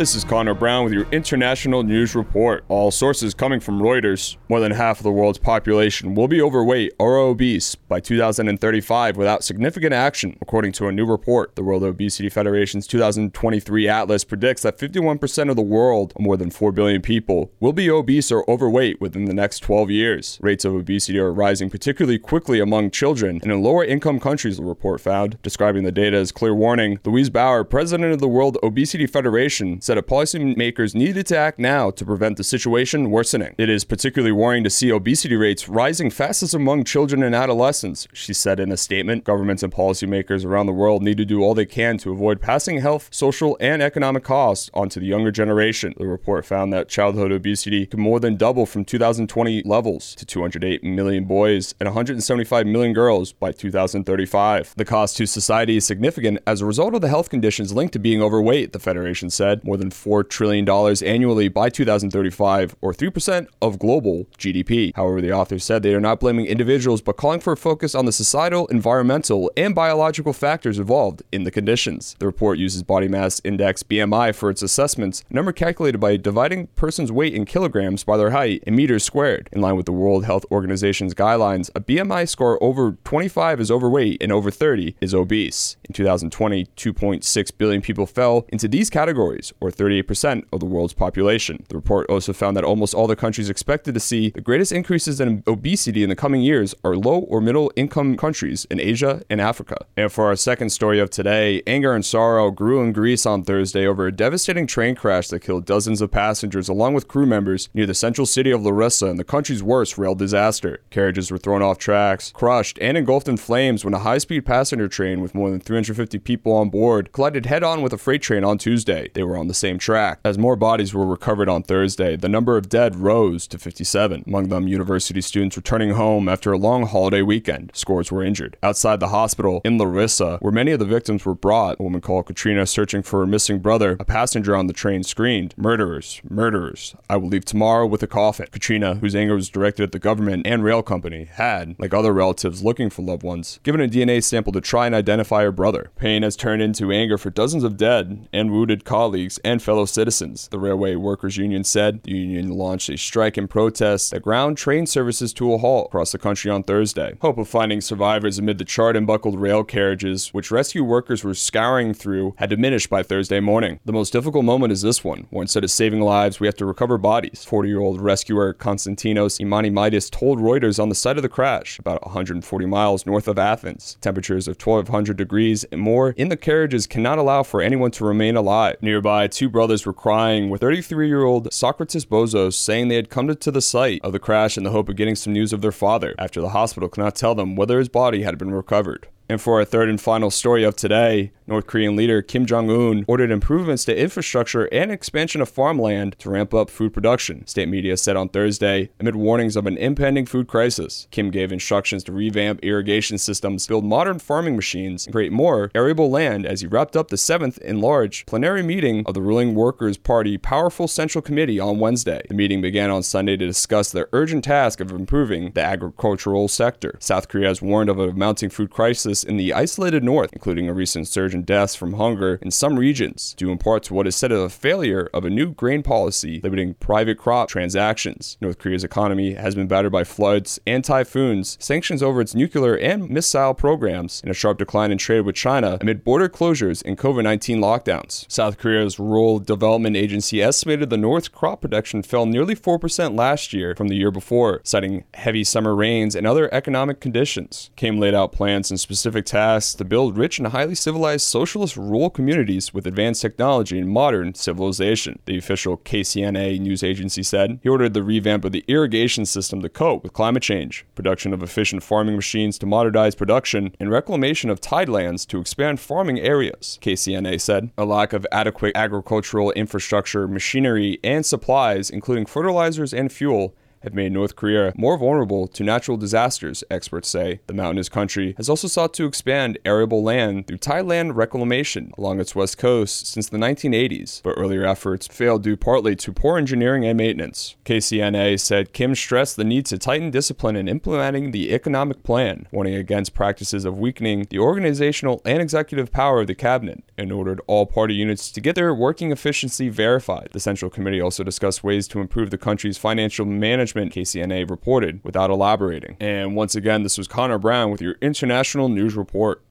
This 0.00 0.14
is 0.14 0.24
Connor 0.24 0.54
Brown 0.54 0.84
with 0.84 0.94
your 0.94 1.06
international 1.12 1.82
news 1.82 2.14
report. 2.14 2.64
All 2.68 2.90
sources 2.90 3.34
coming 3.34 3.60
from 3.60 3.82
Reuters. 3.82 4.38
More 4.48 4.58
than 4.58 4.72
half 4.72 4.98
of 4.98 5.02
the 5.02 5.12
world's 5.12 5.36
population 5.36 6.14
will 6.14 6.26
be 6.26 6.40
overweight 6.40 6.94
or 6.98 7.18
obese 7.18 7.74
by 7.74 8.00
2035 8.00 9.18
without 9.18 9.44
significant 9.44 9.92
action, 9.92 10.38
according 10.40 10.72
to 10.72 10.88
a 10.88 10.92
new 10.92 11.04
report. 11.04 11.54
The 11.54 11.62
World 11.62 11.82
Obesity 11.82 12.30
Federation's 12.30 12.86
2023 12.86 13.88
Atlas 13.88 14.24
predicts 14.24 14.62
that 14.62 14.78
51% 14.78 15.50
of 15.50 15.56
the 15.56 15.60
world, 15.60 16.14
or 16.16 16.24
more 16.24 16.38
than 16.38 16.50
4 16.50 16.72
billion 16.72 17.02
people, 17.02 17.52
will 17.60 17.74
be 17.74 17.90
obese 17.90 18.32
or 18.32 18.50
overweight 18.50 19.02
within 19.02 19.26
the 19.26 19.34
next 19.34 19.58
12 19.58 19.90
years. 19.90 20.38
Rates 20.40 20.64
of 20.64 20.74
obesity 20.74 21.18
are 21.18 21.30
rising 21.30 21.68
particularly 21.68 22.18
quickly 22.18 22.58
among 22.58 22.90
children 22.90 23.38
and 23.42 23.52
in 23.52 23.62
lower 23.62 23.84
income 23.84 24.18
countries, 24.18 24.56
the 24.56 24.64
report 24.64 25.02
found. 25.02 25.36
Describing 25.42 25.84
the 25.84 25.92
data 25.92 26.16
as 26.16 26.32
clear 26.32 26.54
warning, 26.54 26.98
Louise 27.04 27.28
Baur, 27.28 27.64
president 27.64 28.14
of 28.14 28.20
the 28.20 28.28
World 28.28 28.56
Obesity 28.62 29.06
Federation, 29.06 29.82
said 29.90 30.06
policymakers 30.06 30.94
needed 30.94 31.26
to 31.26 31.36
act 31.36 31.58
now 31.58 31.90
to 31.90 32.04
prevent 32.04 32.36
the 32.36 32.44
situation 32.44 33.10
worsening. 33.10 33.56
It 33.58 33.68
is 33.68 33.84
particularly 33.84 34.30
worrying 34.30 34.62
to 34.62 34.70
see 34.70 34.92
obesity 34.92 35.34
rates 35.34 35.68
rising 35.68 36.10
fastest 36.10 36.54
among 36.54 36.84
children 36.84 37.24
and 37.24 37.34
adolescents, 37.34 38.06
she 38.12 38.32
said 38.32 38.60
in 38.60 38.70
a 38.70 38.76
statement. 38.76 39.24
Governments 39.24 39.64
and 39.64 39.72
policymakers 39.72 40.44
around 40.44 40.66
the 40.66 40.72
world 40.72 41.02
need 41.02 41.16
to 41.16 41.24
do 41.24 41.42
all 41.42 41.54
they 41.54 41.66
can 41.66 41.98
to 41.98 42.12
avoid 42.12 42.40
passing 42.40 42.80
health, 42.80 43.08
social, 43.10 43.56
and 43.58 43.82
economic 43.82 44.22
costs 44.22 44.70
onto 44.74 45.00
the 45.00 45.06
younger 45.06 45.32
generation. 45.32 45.92
The 45.98 46.06
report 46.06 46.46
found 46.46 46.72
that 46.72 46.88
childhood 46.88 47.32
obesity 47.32 47.84
could 47.84 47.98
more 47.98 48.20
than 48.20 48.36
double 48.36 48.66
from 48.66 48.84
2020 48.84 49.64
levels 49.64 50.14
to 50.14 50.24
208 50.24 50.84
million 50.84 51.24
boys 51.24 51.74
and 51.80 51.88
175 51.88 52.64
million 52.64 52.92
girls 52.92 53.32
by 53.32 53.50
2035. 53.50 54.74
The 54.76 54.84
cost 54.84 55.16
to 55.16 55.26
society 55.26 55.78
is 55.78 55.84
significant 55.84 56.38
as 56.46 56.60
a 56.60 56.66
result 56.66 56.94
of 56.94 57.00
the 57.00 57.08
health 57.08 57.28
conditions 57.28 57.72
linked 57.72 57.94
to 57.94 57.98
being 57.98 58.22
overweight, 58.22 58.72
the 58.72 58.78
Federation 58.78 59.30
said. 59.30 59.64
More 59.64 59.79
than 59.80 59.90
$4 59.90 60.28
trillion 60.28 60.68
annually 61.04 61.48
by 61.48 61.68
2035, 61.68 62.76
or 62.80 62.92
3% 62.92 63.48
of 63.60 63.78
global 63.78 64.26
GDP. 64.38 64.94
However, 64.94 65.20
the 65.20 65.32
authors 65.32 65.64
said 65.64 65.82
they 65.82 65.94
are 65.94 66.00
not 66.00 66.20
blaming 66.20 66.46
individuals 66.46 67.00
but 67.02 67.16
calling 67.16 67.40
for 67.40 67.54
a 67.54 67.56
focus 67.56 67.94
on 67.94 68.04
the 68.04 68.12
societal, 68.12 68.66
environmental, 68.68 69.50
and 69.56 69.74
biological 69.74 70.32
factors 70.32 70.78
involved 70.78 71.22
in 71.32 71.44
the 71.44 71.50
conditions. 71.50 72.14
The 72.18 72.26
report 72.26 72.58
uses 72.58 72.82
body 72.82 73.08
mass 73.08 73.40
index 73.42 73.82
BMI 73.82 74.34
for 74.34 74.50
its 74.50 74.62
assessments, 74.62 75.24
a 75.30 75.34
number 75.34 75.52
calculated 75.52 75.98
by 75.98 76.16
dividing 76.16 76.68
person's 76.68 77.10
weight 77.10 77.34
in 77.34 77.44
kilograms 77.44 78.04
by 78.04 78.16
their 78.16 78.30
height 78.30 78.62
in 78.66 78.76
meters 78.76 79.04
squared. 79.04 79.48
In 79.52 79.60
line 79.60 79.76
with 79.76 79.86
the 79.86 79.92
World 79.92 80.24
Health 80.24 80.44
Organization's 80.50 81.14
guidelines, 81.14 81.70
a 81.74 81.80
BMI 81.80 82.28
score 82.28 82.62
over 82.62 82.98
25 83.04 83.60
is 83.60 83.70
overweight 83.70 84.22
and 84.22 84.30
over 84.30 84.50
30 84.50 84.96
is 85.00 85.14
obese. 85.14 85.76
In 85.88 85.94
2020, 85.94 86.66
2.6 86.76 87.58
billion 87.58 87.82
people 87.82 88.06
fell 88.06 88.46
into 88.48 88.68
these 88.68 88.90
categories, 88.90 89.52
or 89.60 89.70
38% 89.70 90.44
of 90.52 90.60
the 90.60 90.66
world's 90.66 90.92
population. 90.92 91.64
The 91.68 91.76
report 91.76 92.08
also 92.08 92.32
found 92.32 92.56
that 92.56 92.64
almost 92.64 92.94
all 92.94 93.06
the 93.06 93.16
countries 93.16 93.50
expected 93.50 93.94
to 93.94 94.00
see 94.00 94.30
the 94.30 94.40
greatest 94.40 94.72
increases 94.72 95.20
in 95.20 95.42
obesity 95.46 96.02
in 96.02 96.08
the 96.08 96.16
coming 96.16 96.42
years 96.42 96.74
are 96.84 96.96
low 96.96 97.18
or 97.18 97.40
middle 97.40 97.70
income 97.76 98.16
countries 98.16 98.66
in 98.70 98.80
Asia 98.80 99.22
and 99.28 99.40
Africa. 99.40 99.86
And 99.96 100.10
for 100.10 100.26
our 100.26 100.36
second 100.36 100.70
story 100.70 100.98
of 100.98 101.10
today, 101.10 101.62
anger 101.66 101.94
and 101.94 102.04
sorrow 102.04 102.50
grew 102.50 102.82
in 102.82 102.92
Greece 102.92 103.26
on 103.26 103.42
Thursday 103.42 103.86
over 103.86 104.06
a 104.06 104.12
devastating 104.12 104.66
train 104.66 104.94
crash 104.94 105.28
that 105.28 105.40
killed 105.40 105.66
dozens 105.66 106.00
of 106.00 106.10
passengers 106.10 106.68
along 106.68 106.94
with 106.94 107.08
crew 107.08 107.26
members 107.26 107.68
near 107.74 107.86
the 107.86 107.94
central 107.94 108.26
city 108.26 108.50
of 108.50 108.62
Larissa 108.62 109.06
in 109.06 109.16
the 109.16 109.24
country's 109.24 109.62
worst 109.62 109.98
rail 109.98 110.14
disaster. 110.14 110.80
Carriages 110.90 111.30
were 111.30 111.38
thrown 111.38 111.62
off 111.62 111.78
tracks, 111.78 112.32
crushed, 112.32 112.78
and 112.80 112.96
engulfed 112.96 113.28
in 113.28 113.36
flames 113.36 113.84
when 113.84 113.94
a 113.94 113.98
high 113.98 114.18
speed 114.18 114.46
passenger 114.46 114.88
train 114.88 115.20
with 115.20 115.34
more 115.34 115.50
than 115.50 115.60
350 115.60 116.18
people 116.20 116.52
on 116.52 116.70
board 116.70 117.12
collided 117.12 117.46
head 117.46 117.62
on 117.62 117.82
with 117.82 117.92
a 117.92 117.98
freight 117.98 118.22
train 118.22 118.44
on 118.44 118.58
Tuesday. 118.58 119.10
They 119.14 119.22
were 119.22 119.36
on 119.36 119.49
the 119.50 119.54
same 119.54 119.78
track. 119.78 120.20
As 120.24 120.38
more 120.38 120.54
bodies 120.54 120.94
were 120.94 121.04
recovered 121.04 121.48
on 121.48 121.64
Thursday, 121.64 122.14
the 122.14 122.28
number 122.28 122.56
of 122.56 122.68
dead 122.68 122.94
rose 122.94 123.48
to 123.48 123.58
57, 123.58 124.22
among 124.28 124.48
them 124.48 124.68
university 124.68 125.20
students 125.20 125.56
returning 125.56 125.90
home 125.90 126.28
after 126.28 126.52
a 126.52 126.58
long 126.58 126.86
holiday 126.86 127.20
weekend. 127.20 127.72
Scores 127.74 128.12
were 128.12 128.22
injured. 128.22 128.56
Outside 128.62 129.00
the 129.00 129.08
hospital 129.08 129.60
in 129.64 129.76
Larissa, 129.76 130.38
where 130.40 130.52
many 130.52 130.70
of 130.70 130.78
the 130.78 130.84
victims 130.84 131.24
were 131.24 131.34
brought, 131.34 131.80
a 131.80 131.82
woman 131.82 132.00
called 132.00 132.26
Katrina 132.26 132.64
searching 132.64 133.02
for 133.02 133.18
her 133.18 133.26
missing 133.26 133.58
brother, 133.58 133.96
a 133.98 134.04
passenger 134.04 134.54
on 134.54 134.68
the 134.68 134.72
train 134.72 135.02
screamed, 135.02 135.52
Murderers, 135.56 136.20
murderers. 136.30 136.94
I 137.08 137.16
will 137.16 137.28
leave 137.28 137.44
tomorrow 137.44 137.86
with 137.86 138.04
a 138.04 138.06
coffin. 138.06 138.46
Katrina, 138.52 138.94
whose 138.96 139.16
anger 139.16 139.34
was 139.34 139.48
directed 139.48 139.82
at 139.82 139.90
the 139.90 139.98
government 139.98 140.46
and 140.46 140.62
rail 140.62 140.84
company, 140.84 141.24
had, 141.24 141.74
like 141.80 141.92
other 141.92 142.12
relatives 142.12 142.62
looking 142.62 142.88
for 142.88 143.02
loved 143.02 143.24
ones, 143.24 143.58
given 143.64 143.80
a 143.80 143.88
DNA 143.88 144.22
sample 144.22 144.52
to 144.52 144.60
try 144.60 144.86
and 144.86 144.94
identify 144.94 145.42
her 145.42 145.50
brother. 145.50 145.90
Pain 145.96 146.22
has 146.22 146.36
turned 146.36 146.62
into 146.62 146.92
anger 146.92 147.18
for 147.18 147.30
dozens 147.30 147.64
of 147.64 147.76
dead 147.76 148.28
and 148.32 148.52
wounded 148.52 148.84
colleagues 148.84 149.39
and 149.44 149.62
fellow 149.62 149.84
citizens, 149.84 150.48
the 150.48 150.58
Railway 150.58 150.96
Workers 150.96 151.36
Union 151.36 151.64
said. 151.64 152.02
The 152.02 152.12
union 152.12 152.50
launched 152.50 152.88
a 152.88 152.96
strike 152.96 153.38
in 153.38 153.48
protest 153.48 154.10
that 154.10 154.22
ground 154.22 154.56
train 154.56 154.86
services 154.86 155.32
to 155.34 155.52
a 155.52 155.58
halt 155.58 155.86
across 155.86 156.12
the 156.12 156.18
country 156.18 156.50
on 156.50 156.62
Thursday. 156.62 157.16
Hope 157.20 157.38
of 157.38 157.48
finding 157.48 157.80
survivors 157.80 158.38
amid 158.38 158.58
the 158.58 158.64
charred 158.64 158.96
and 158.96 159.06
buckled 159.06 159.40
rail 159.40 159.64
carriages, 159.64 160.28
which 160.34 160.50
rescue 160.50 160.84
workers 160.84 161.24
were 161.24 161.34
scouring 161.34 161.94
through, 161.94 162.34
had 162.38 162.50
diminished 162.50 162.90
by 162.90 163.02
Thursday 163.02 163.40
morning. 163.40 163.80
The 163.84 163.92
most 163.92 164.12
difficult 164.12 164.44
moment 164.44 164.72
is 164.72 164.82
this 164.82 165.02
one, 165.02 165.26
where 165.30 165.42
instead 165.42 165.64
of 165.64 165.70
saving 165.70 166.00
lives, 166.00 166.40
we 166.40 166.46
have 166.46 166.56
to 166.56 166.66
recover 166.66 166.98
bodies. 166.98 167.44
40 167.44 167.68
year 167.68 167.80
old 167.80 168.00
rescuer 168.00 168.54
Konstantinos 168.54 169.40
Imanimaitis 169.40 170.10
told 170.10 170.38
Reuters 170.38 170.80
on 170.80 170.88
the 170.88 170.94
site 170.94 171.16
of 171.16 171.22
the 171.22 171.28
crash, 171.28 171.78
about 171.78 172.02
140 172.02 172.66
miles 172.66 173.06
north 173.06 173.28
of 173.28 173.38
Athens. 173.38 173.96
Temperatures 174.00 174.48
of 174.48 174.60
1200 174.60 175.16
degrees 175.16 175.64
and 175.64 175.80
more 175.80 176.10
in 176.10 176.28
the 176.28 176.36
carriages 176.36 176.86
cannot 176.86 177.18
allow 177.18 177.42
for 177.42 177.62
anyone 177.62 177.90
to 177.92 178.04
remain 178.04 178.36
alive. 178.36 178.76
Nearby, 178.80 179.28
two 179.32 179.48
brothers 179.48 179.86
were 179.86 179.92
crying, 179.92 180.50
with 180.50 180.60
33 180.60 181.08
year 181.08 181.24
old 181.24 181.52
Socrates 181.52 182.04
Bozos 182.04 182.54
saying 182.54 182.88
they 182.88 182.96
had 182.96 183.10
come 183.10 183.34
to 183.34 183.50
the 183.50 183.60
site 183.60 184.00
of 184.02 184.12
the 184.12 184.18
crash 184.18 184.56
in 184.56 184.64
the 184.64 184.70
hope 184.70 184.88
of 184.88 184.96
getting 184.96 185.14
some 185.14 185.32
news 185.32 185.52
of 185.52 185.60
their 185.60 185.72
father 185.72 186.14
after 186.18 186.40
the 186.40 186.50
hospital 186.50 186.88
could 186.88 187.02
not 187.02 187.14
tell 187.14 187.34
them 187.34 187.56
whether 187.56 187.78
his 187.78 187.88
body 187.88 188.22
had 188.22 188.38
been 188.38 188.52
recovered. 188.52 189.08
And 189.30 189.40
for 189.40 189.60
our 189.60 189.64
third 189.64 189.88
and 189.88 190.00
final 190.00 190.28
story 190.28 190.64
of 190.64 190.74
today, 190.74 191.30
North 191.46 191.68
Korean 191.68 191.94
leader 191.94 192.20
Kim 192.20 192.46
Jong 192.46 192.68
un 192.68 193.04
ordered 193.06 193.30
improvements 193.30 193.84
to 193.84 193.96
infrastructure 193.96 194.64
and 194.72 194.90
expansion 194.90 195.40
of 195.40 195.48
farmland 195.48 196.16
to 196.18 196.30
ramp 196.30 196.52
up 196.52 196.68
food 196.68 196.92
production, 196.92 197.46
state 197.46 197.68
media 197.68 197.96
said 197.96 198.16
on 198.16 198.28
Thursday, 198.28 198.90
amid 198.98 199.14
warnings 199.14 199.54
of 199.54 199.66
an 199.66 199.78
impending 199.78 200.26
food 200.26 200.48
crisis. 200.48 201.06
Kim 201.12 201.30
gave 201.30 201.52
instructions 201.52 202.02
to 202.04 202.12
revamp 202.12 202.58
irrigation 202.64 203.18
systems, 203.18 203.68
build 203.68 203.84
modern 203.84 204.18
farming 204.18 204.56
machines, 204.56 205.06
and 205.06 205.14
create 205.14 205.30
more 205.30 205.70
arable 205.76 206.10
land 206.10 206.44
as 206.44 206.60
he 206.60 206.66
wrapped 206.66 206.96
up 206.96 207.06
the 207.06 207.16
seventh 207.16 207.58
enlarged 207.58 208.26
plenary 208.26 208.64
meeting 208.64 209.04
of 209.06 209.14
the 209.14 209.22
ruling 209.22 209.54
Workers' 209.54 209.96
Party 209.96 210.38
Powerful 210.38 210.88
Central 210.88 211.22
Committee 211.22 211.60
on 211.60 211.78
Wednesday. 211.78 212.22
The 212.28 212.34
meeting 212.34 212.60
began 212.60 212.90
on 212.90 213.04
Sunday 213.04 213.36
to 213.36 213.46
discuss 213.46 213.92
the 213.92 214.08
urgent 214.12 214.42
task 214.42 214.80
of 214.80 214.90
improving 214.90 215.52
the 215.52 215.62
agricultural 215.62 216.48
sector. 216.48 216.96
South 216.98 217.28
Korea 217.28 217.46
has 217.46 217.62
warned 217.62 217.90
of 217.90 218.00
a 218.00 218.12
mounting 218.12 218.50
food 218.50 218.70
crisis 218.70 219.19
in 219.24 219.36
the 219.36 219.52
isolated 219.52 220.02
north, 220.02 220.30
including 220.32 220.68
a 220.68 220.74
recent 220.74 221.08
surge 221.08 221.34
in 221.34 221.42
deaths 221.42 221.74
from 221.74 221.94
hunger 221.94 222.38
in 222.42 222.50
some 222.50 222.78
regions, 222.78 223.34
due 223.36 223.50
in 223.50 223.58
part 223.58 223.82
to 223.84 223.94
what 223.94 224.06
is 224.06 224.16
said 224.16 224.32
as 224.32 224.40
a 224.40 224.48
failure 224.48 225.08
of 225.12 225.24
a 225.24 225.30
new 225.30 225.52
grain 225.52 225.82
policy 225.82 226.40
limiting 226.42 226.74
private 226.74 227.18
crop 227.18 227.48
transactions. 227.48 228.36
North 228.40 228.58
Korea's 228.58 228.84
economy 228.84 229.34
has 229.34 229.54
been 229.54 229.68
battered 229.68 229.92
by 229.92 230.04
floods 230.04 230.58
and 230.66 230.84
typhoons, 230.84 231.56
sanctions 231.60 232.02
over 232.02 232.20
its 232.20 232.34
nuclear 232.34 232.76
and 232.76 233.10
missile 233.10 233.54
programs, 233.54 234.20
and 234.22 234.30
a 234.30 234.34
sharp 234.34 234.58
decline 234.58 234.90
in 234.90 234.98
trade 234.98 235.22
with 235.22 235.34
China 235.34 235.78
amid 235.80 236.04
border 236.04 236.28
closures 236.28 236.82
and 236.84 236.98
COVID 236.98 237.24
19 237.24 237.60
lockdowns. 237.60 238.30
South 238.30 238.58
Korea's 238.58 238.98
Rural 238.98 239.38
Development 239.38 239.96
Agency 239.96 240.42
estimated 240.42 240.90
the 240.90 240.96
North's 240.96 241.28
crop 241.28 241.60
production 241.60 242.02
fell 242.02 242.26
nearly 242.26 242.54
4% 242.54 243.16
last 243.16 243.52
year 243.52 243.74
from 243.74 243.88
the 243.88 243.96
year 243.96 244.10
before, 244.10 244.60
citing 244.64 245.04
heavy 245.14 245.44
summer 245.44 245.74
rains 245.74 246.14
and 246.14 246.26
other 246.26 246.52
economic 246.52 247.00
conditions. 247.00 247.70
Kim 247.76 247.98
laid 247.98 248.14
out 248.14 248.32
plans 248.32 248.70
and 248.70 248.80
specific 248.80 249.09
tasks 249.20 249.74
to 249.74 249.84
build 249.84 250.16
rich 250.16 250.38
and 250.38 250.46
highly 250.46 250.76
civilized 250.76 251.26
socialist 251.26 251.76
rural 251.76 252.10
communities 252.10 252.72
with 252.72 252.86
advanced 252.86 253.22
technology 253.22 253.78
and 253.78 253.88
modern 253.88 254.34
civilization, 254.34 255.18
the 255.24 255.36
official 255.36 255.78
KCNA 255.78 256.60
news 256.60 256.84
agency 256.84 257.24
said. 257.24 257.58
He 257.62 257.68
ordered 257.68 257.94
the 257.94 258.04
revamp 258.04 258.44
of 258.44 258.52
the 258.52 258.64
irrigation 258.68 259.26
system 259.26 259.60
to 259.62 259.68
cope 259.68 260.04
with 260.04 260.12
climate 260.12 260.44
change, 260.44 260.86
production 260.94 261.32
of 261.32 261.42
efficient 261.42 261.82
farming 261.82 262.14
machines 262.14 262.58
to 262.58 262.66
modernize 262.66 263.16
production, 263.16 263.74
and 263.80 263.90
reclamation 263.90 264.50
of 264.50 264.60
tidelands 264.60 265.26
to 265.26 265.40
expand 265.40 265.80
farming 265.80 266.20
areas, 266.20 266.78
KCNA 266.80 267.40
said. 267.40 267.70
A 267.76 267.84
lack 267.84 268.12
of 268.12 268.24
adequate 268.30 268.76
agricultural 268.76 269.50
infrastructure, 269.52 270.28
machinery, 270.28 271.00
and 271.02 271.26
supplies, 271.26 271.90
including 271.90 272.26
fertilizers 272.26 272.94
and 272.94 273.10
fuel, 273.10 273.56
have 273.80 273.94
made 273.94 274.12
North 274.12 274.36
Korea 274.36 274.72
more 274.76 274.96
vulnerable 274.98 275.48
to 275.48 275.64
natural 275.64 275.96
disasters, 275.96 276.62
experts 276.70 277.08
say. 277.08 277.40
The 277.46 277.54
mountainous 277.54 277.88
country 277.88 278.34
has 278.36 278.48
also 278.48 278.68
sought 278.68 278.92
to 278.94 279.06
expand 279.06 279.58
arable 279.64 280.02
land 280.02 280.46
through 280.46 280.58
tideland 280.58 281.14
reclamation 281.14 281.92
along 281.96 282.20
its 282.20 282.34
west 282.34 282.58
coast 282.58 283.06
since 283.06 283.28
the 283.28 283.38
1980s, 283.38 284.22
but 284.22 284.34
earlier 284.36 284.66
efforts 284.66 285.06
failed 285.06 285.42
due 285.42 285.56
partly 285.56 285.96
to 285.96 286.12
poor 286.12 286.38
engineering 286.38 286.84
and 286.84 286.98
maintenance. 286.98 287.56
KCNA 287.64 288.38
said 288.40 288.72
Kim 288.72 288.94
stressed 288.94 289.36
the 289.36 289.44
need 289.44 289.66
to 289.66 289.78
tighten 289.78 290.10
discipline 290.10 290.56
in 290.56 290.68
implementing 290.68 291.30
the 291.30 291.54
economic 291.54 292.02
plan, 292.02 292.46
warning 292.52 292.74
against 292.74 293.14
practices 293.14 293.64
of 293.64 293.78
weakening 293.78 294.26
the 294.30 294.38
organizational 294.38 295.22
and 295.24 295.40
executive 295.40 295.90
power 295.90 296.20
of 296.20 296.26
the 296.26 296.34
cabinet, 296.34 296.84
and 296.98 297.10
ordered 297.10 297.40
all 297.46 297.66
party 297.66 297.94
units 297.94 298.30
to 298.30 298.40
get 298.40 298.54
their 298.54 298.74
working 298.74 299.10
efficiency 299.10 299.68
verified. 299.68 300.28
The 300.32 300.40
Central 300.40 300.70
Committee 300.70 301.00
also 301.00 301.24
discussed 301.24 301.64
ways 301.64 301.88
to 301.88 302.00
improve 302.00 302.30
the 302.30 302.38
country's 302.38 302.76
financial 302.76 303.24
management 303.24 303.69
management, 303.74 303.92
KCNA 303.92 304.50
reported, 304.50 305.00
without 305.04 305.30
elaborating. 305.30 305.96
And 306.00 306.36
once 306.36 306.54
again, 306.54 306.82
this 306.82 306.98
was 306.98 307.08
Connor 307.08 307.38
Brown 307.38 307.70
with 307.70 307.80
your 307.80 307.96
International 308.00 308.68
News 308.68 308.96
Report. 308.96 309.42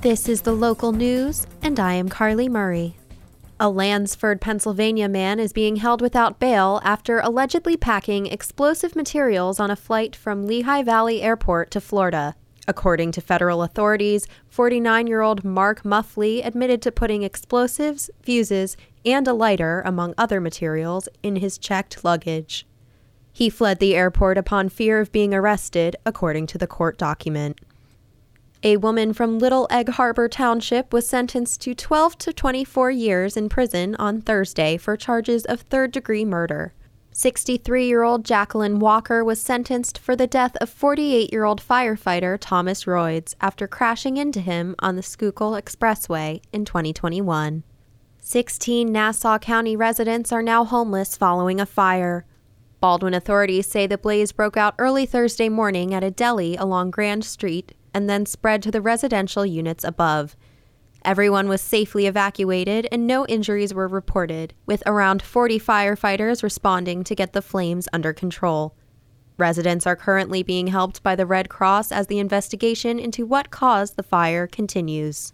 This 0.00 0.28
is 0.28 0.42
the 0.42 0.52
local 0.52 0.92
news, 0.92 1.46
and 1.62 1.78
I 1.78 1.94
am 1.94 2.08
Carly 2.08 2.48
Murray. 2.48 2.96
A 3.60 3.70
Lansford, 3.70 4.40
Pennsylvania 4.40 5.08
man 5.08 5.38
is 5.38 5.52
being 5.52 5.76
held 5.76 6.00
without 6.00 6.40
bail 6.40 6.80
after 6.82 7.20
allegedly 7.20 7.76
packing 7.76 8.26
explosive 8.26 8.96
materials 8.96 9.60
on 9.60 9.70
a 9.70 9.76
flight 9.76 10.16
from 10.16 10.46
Lehigh 10.46 10.82
Valley 10.82 11.22
Airport 11.22 11.70
to 11.70 11.80
Florida. 11.80 12.34
According 12.68 13.12
to 13.12 13.20
federal 13.20 13.62
authorities, 13.62 14.26
49 14.48 15.06
year 15.06 15.20
old 15.20 15.44
Mark 15.44 15.84
Muffley 15.84 16.42
admitted 16.42 16.80
to 16.82 16.92
putting 16.92 17.22
explosives, 17.22 18.08
fuses, 18.22 18.76
and 19.04 19.26
a 19.26 19.32
lighter, 19.32 19.82
among 19.84 20.14
other 20.16 20.40
materials, 20.40 21.08
in 21.22 21.36
his 21.36 21.58
checked 21.58 22.04
luggage. 22.04 22.66
He 23.32 23.50
fled 23.50 23.78
the 23.78 23.96
airport 23.96 24.38
upon 24.38 24.68
fear 24.68 25.00
of 25.00 25.10
being 25.10 25.34
arrested, 25.34 25.96
according 26.06 26.46
to 26.48 26.58
the 26.58 26.66
court 26.66 26.98
document. 26.98 27.58
A 28.62 28.76
woman 28.76 29.12
from 29.12 29.40
Little 29.40 29.66
Egg 29.70 29.88
Harbor 29.88 30.28
Township 30.28 30.92
was 30.92 31.08
sentenced 31.08 31.60
to 31.62 31.74
12 31.74 32.16
to 32.18 32.32
24 32.32 32.92
years 32.92 33.36
in 33.36 33.48
prison 33.48 33.96
on 33.96 34.20
Thursday 34.20 34.76
for 34.76 34.96
charges 34.96 35.44
of 35.44 35.62
third 35.62 35.90
degree 35.90 36.24
murder. 36.24 36.72
63 37.14 37.86
year 37.86 38.02
old 38.02 38.24
Jacqueline 38.24 38.78
Walker 38.78 39.22
was 39.22 39.40
sentenced 39.40 39.98
for 39.98 40.16
the 40.16 40.26
death 40.26 40.56
of 40.62 40.70
48 40.70 41.30
year 41.30 41.44
old 41.44 41.62
firefighter 41.62 42.38
Thomas 42.40 42.86
Royds 42.86 43.34
after 43.40 43.68
crashing 43.68 44.16
into 44.16 44.40
him 44.40 44.74
on 44.78 44.96
the 44.96 45.02
Schuylkill 45.02 45.52
Expressway 45.52 46.40
in 46.52 46.64
2021. 46.64 47.64
16 48.18 48.90
Nassau 48.90 49.38
County 49.38 49.76
residents 49.76 50.32
are 50.32 50.42
now 50.42 50.64
homeless 50.64 51.16
following 51.16 51.60
a 51.60 51.66
fire. 51.66 52.24
Baldwin 52.80 53.14
authorities 53.14 53.66
say 53.66 53.86
the 53.86 53.98
blaze 53.98 54.32
broke 54.32 54.56
out 54.56 54.74
early 54.78 55.04
Thursday 55.04 55.50
morning 55.50 55.92
at 55.92 56.02
a 56.02 56.10
deli 56.10 56.56
along 56.56 56.92
Grand 56.92 57.24
Street 57.24 57.74
and 57.92 58.08
then 58.08 58.24
spread 58.24 58.62
to 58.62 58.70
the 58.70 58.80
residential 58.80 59.44
units 59.44 59.84
above. 59.84 60.34
Everyone 61.04 61.48
was 61.48 61.60
safely 61.60 62.06
evacuated 62.06 62.86
and 62.92 63.06
no 63.06 63.26
injuries 63.26 63.74
were 63.74 63.88
reported, 63.88 64.54
with 64.66 64.82
around 64.86 65.22
40 65.22 65.58
firefighters 65.58 66.42
responding 66.42 67.02
to 67.04 67.14
get 67.14 67.32
the 67.32 67.42
flames 67.42 67.88
under 67.92 68.12
control. 68.12 68.76
Residents 69.36 69.86
are 69.86 69.96
currently 69.96 70.42
being 70.42 70.68
helped 70.68 71.02
by 71.02 71.16
the 71.16 71.26
Red 71.26 71.48
Cross 71.48 71.90
as 71.90 72.06
the 72.06 72.18
investigation 72.18 72.98
into 72.98 73.26
what 73.26 73.50
caused 73.50 73.96
the 73.96 74.02
fire 74.02 74.46
continues. 74.46 75.32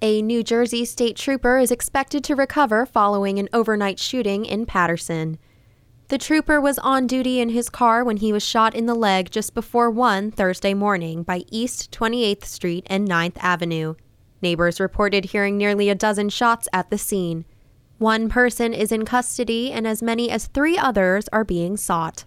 A 0.00 0.22
New 0.22 0.42
Jersey 0.42 0.84
state 0.84 1.16
trooper 1.16 1.58
is 1.58 1.70
expected 1.70 2.24
to 2.24 2.36
recover 2.36 2.86
following 2.86 3.38
an 3.38 3.48
overnight 3.52 3.98
shooting 3.98 4.44
in 4.44 4.66
Paterson. 4.66 5.38
The 6.08 6.18
trooper 6.18 6.60
was 6.60 6.78
on 6.78 7.06
duty 7.06 7.40
in 7.40 7.48
his 7.48 7.70
car 7.70 8.04
when 8.04 8.18
he 8.18 8.32
was 8.32 8.44
shot 8.44 8.74
in 8.74 8.86
the 8.86 8.94
leg 8.94 9.30
just 9.30 9.54
before 9.54 9.90
1 9.90 10.30
Thursday 10.30 10.74
morning 10.74 11.22
by 11.22 11.44
East 11.50 11.90
28th 11.90 12.44
Street 12.44 12.86
and 12.88 13.08
9th 13.08 13.38
Avenue. 13.38 13.94
Neighbors 14.44 14.78
reported 14.78 15.24
hearing 15.24 15.56
nearly 15.56 15.88
a 15.88 15.94
dozen 15.94 16.28
shots 16.28 16.68
at 16.70 16.90
the 16.90 16.98
scene. 16.98 17.46
One 17.96 18.28
person 18.28 18.74
is 18.74 18.92
in 18.92 19.06
custody, 19.06 19.72
and 19.72 19.86
as 19.86 20.02
many 20.02 20.30
as 20.30 20.48
three 20.48 20.76
others 20.76 21.28
are 21.32 21.44
being 21.44 21.78
sought. 21.78 22.26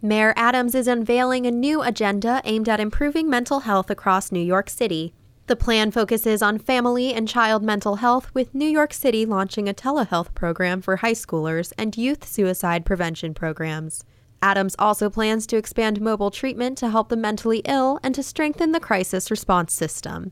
Mayor 0.00 0.32
Adams 0.36 0.76
is 0.76 0.86
unveiling 0.86 1.44
a 1.44 1.50
new 1.50 1.82
agenda 1.82 2.40
aimed 2.44 2.68
at 2.68 2.78
improving 2.78 3.28
mental 3.28 3.60
health 3.60 3.90
across 3.90 4.30
New 4.30 4.38
York 4.38 4.70
City. 4.70 5.12
The 5.48 5.56
plan 5.56 5.90
focuses 5.90 6.40
on 6.40 6.58
family 6.58 7.12
and 7.12 7.26
child 7.26 7.64
mental 7.64 7.96
health, 7.96 8.32
with 8.32 8.54
New 8.54 8.68
York 8.68 8.92
City 8.92 9.26
launching 9.26 9.68
a 9.68 9.74
telehealth 9.74 10.34
program 10.36 10.80
for 10.80 10.96
high 10.96 11.14
schoolers 11.14 11.72
and 11.76 11.96
youth 11.96 12.24
suicide 12.24 12.86
prevention 12.86 13.34
programs. 13.34 14.04
Adams 14.40 14.76
also 14.78 15.10
plans 15.10 15.48
to 15.48 15.56
expand 15.56 16.00
mobile 16.00 16.30
treatment 16.30 16.78
to 16.78 16.90
help 16.90 17.08
the 17.08 17.16
mentally 17.16 17.62
ill 17.64 17.98
and 18.04 18.14
to 18.14 18.22
strengthen 18.22 18.70
the 18.70 18.78
crisis 18.78 19.32
response 19.32 19.72
system. 19.74 20.30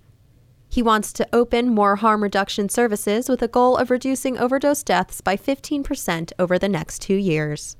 He 0.74 0.82
wants 0.82 1.12
to 1.12 1.28
open 1.32 1.72
more 1.72 1.94
harm 1.94 2.20
reduction 2.20 2.68
services 2.68 3.28
with 3.28 3.40
a 3.42 3.46
goal 3.46 3.76
of 3.76 3.92
reducing 3.92 4.36
overdose 4.36 4.82
deaths 4.82 5.20
by 5.20 5.36
15% 5.36 6.32
over 6.36 6.58
the 6.58 6.68
next 6.68 7.00
two 7.00 7.14
years. 7.14 7.76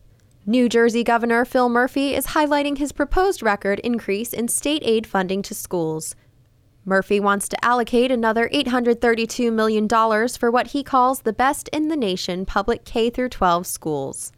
New 0.46 0.68
Jersey 0.68 1.02
Governor 1.02 1.44
Phil 1.44 1.68
Murphy 1.68 2.14
is 2.14 2.28
highlighting 2.28 2.78
his 2.78 2.92
proposed 2.92 3.42
record 3.42 3.80
increase 3.80 4.32
in 4.32 4.46
state 4.46 4.84
aid 4.84 5.08
funding 5.08 5.42
to 5.42 5.56
schools. 5.56 6.14
Murphy 6.84 7.18
wants 7.18 7.48
to 7.48 7.64
allocate 7.64 8.12
another 8.12 8.48
$832 8.50 9.52
million 9.52 9.88
for 10.28 10.48
what 10.52 10.68
he 10.68 10.84
calls 10.84 11.22
the 11.22 11.32
best 11.32 11.68
in 11.72 11.88
the 11.88 11.96
nation 11.96 12.46
public 12.46 12.84
K 12.84 13.10
12 13.10 13.66
schools. 13.66 14.30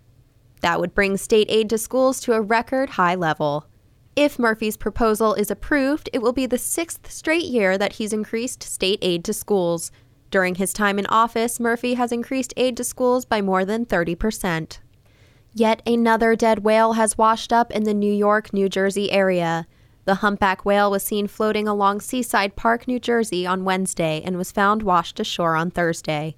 That 0.62 0.80
would 0.80 0.94
bring 0.94 1.18
state 1.18 1.48
aid 1.50 1.68
to 1.68 1.76
schools 1.76 2.20
to 2.20 2.32
a 2.32 2.40
record 2.40 2.88
high 2.88 3.16
level. 3.16 3.66
If 4.16 4.38
Murphy's 4.38 4.78
proposal 4.78 5.34
is 5.34 5.50
approved, 5.50 6.08
it 6.10 6.22
will 6.22 6.32
be 6.32 6.46
the 6.46 6.56
sixth 6.56 7.12
straight 7.12 7.44
year 7.44 7.76
that 7.76 7.94
he's 7.94 8.14
increased 8.14 8.62
state 8.62 8.98
aid 9.02 9.26
to 9.26 9.34
schools. 9.34 9.92
During 10.30 10.54
his 10.54 10.72
time 10.72 10.98
in 10.98 11.04
office, 11.06 11.60
Murphy 11.60 11.94
has 11.94 12.12
increased 12.12 12.54
aid 12.56 12.78
to 12.78 12.84
schools 12.84 13.26
by 13.26 13.42
more 13.42 13.66
than 13.66 13.84
30%. 13.84 14.78
Yet 15.52 15.82
another 15.86 16.34
dead 16.34 16.64
whale 16.64 16.94
has 16.94 17.18
washed 17.18 17.52
up 17.52 17.70
in 17.70 17.84
the 17.84 17.92
New 17.92 18.12
York, 18.12 18.54
New 18.54 18.70
Jersey 18.70 19.12
area. 19.12 19.66
The 20.06 20.16
humpback 20.16 20.64
whale 20.64 20.90
was 20.90 21.02
seen 21.02 21.26
floating 21.26 21.68
along 21.68 22.00
Seaside 22.00 22.56
Park, 22.56 22.88
New 22.88 22.98
Jersey 22.98 23.46
on 23.46 23.64
Wednesday 23.64 24.22
and 24.24 24.38
was 24.38 24.50
found 24.50 24.82
washed 24.82 25.20
ashore 25.20 25.56
on 25.56 25.70
Thursday. 25.70 26.36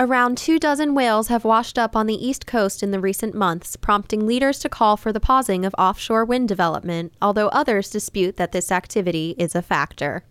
Around 0.00 0.38
two 0.38 0.58
dozen 0.58 0.92
whales 0.96 1.28
have 1.28 1.44
washed 1.44 1.78
up 1.78 1.94
on 1.94 2.06
the 2.06 2.26
East 2.26 2.46
Coast 2.46 2.82
in 2.82 2.90
the 2.90 2.98
recent 2.98 3.32
months, 3.32 3.76
prompting 3.76 4.26
leaders 4.26 4.58
to 4.58 4.68
call 4.68 4.96
for 4.96 5.12
the 5.12 5.20
pausing 5.20 5.64
of 5.64 5.72
offshore 5.78 6.24
wind 6.24 6.48
development, 6.48 7.12
although 7.22 7.46
others 7.48 7.90
dispute 7.90 8.36
that 8.36 8.50
this 8.50 8.72
activity 8.72 9.36
is 9.38 9.54
a 9.54 9.62
factor. 9.62 10.24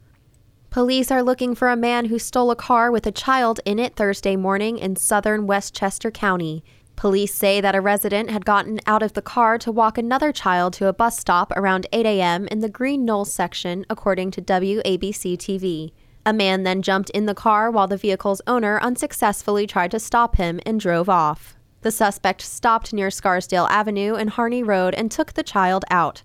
Police 0.69 1.11
are 1.11 1.23
looking 1.23 1.55
for 1.55 1.69
a 1.69 1.77
man 1.77 2.05
who 2.05 2.19
stole 2.19 2.51
a 2.51 2.57
car 2.57 2.91
with 2.91 3.07
a 3.07 3.11
child 3.11 3.61
in 3.63 3.79
it 3.79 3.95
Thursday 3.95 4.35
morning 4.35 4.77
in 4.79 4.97
southern 4.97 5.47
Westchester 5.47 6.11
County. 6.11 6.61
Police 6.97 7.33
say 7.33 7.61
that 7.61 7.75
a 7.75 7.79
resident 7.79 8.31
had 8.31 8.45
gotten 8.45 8.81
out 8.85 9.01
of 9.01 9.13
the 9.13 9.21
car 9.21 9.57
to 9.59 9.71
walk 9.71 9.97
another 9.97 10.33
child 10.33 10.73
to 10.73 10.87
a 10.87 10.93
bus 10.93 11.17
stop 11.17 11.53
around 11.55 11.87
8 11.93 12.05
a.m. 12.05 12.47
in 12.47 12.59
the 12.59 12.69
Green 12.69 13.05
Knoll 13.05 13.23
section, 13.23 13.85
according 13.89 14.31
to 14.31 14.41
WABC 14.41 15.37
TV. 15.37 15.93
A 16.25 16.33
man 16.33 16.63
then 16.63 16.81
jumped 16.81 17.09
in 17.09 17.25
the 17.25 17.35
car 17.35 17.69
while 17.69 17.87
the 17.87 17.97
vehicle's 17.97 18.41
owner 18.47 18.79
unsuccessfully 18.81 19.67
tried 19.67 19.91
to 19.91 19.99
stop 19.99 20.37
him 20.37 20.61
and 20.65 20.79
drove 20.79 21.09
off. 21.09 21.55
The 21.81 21.91
suspect 21.91 22.41
stopped 22.41 22.93
near 22.93 23.11
Scarsdale 23.11 23.65
Avenue 23.65 24.15
and 24.15 24.29
Harney 24.29 24.63
Road 24.63 24.93
and 24.93 25.11
took 25.11 25.33
the 25.33 25.43
child 25.43 25.83
out. 25.89 26.23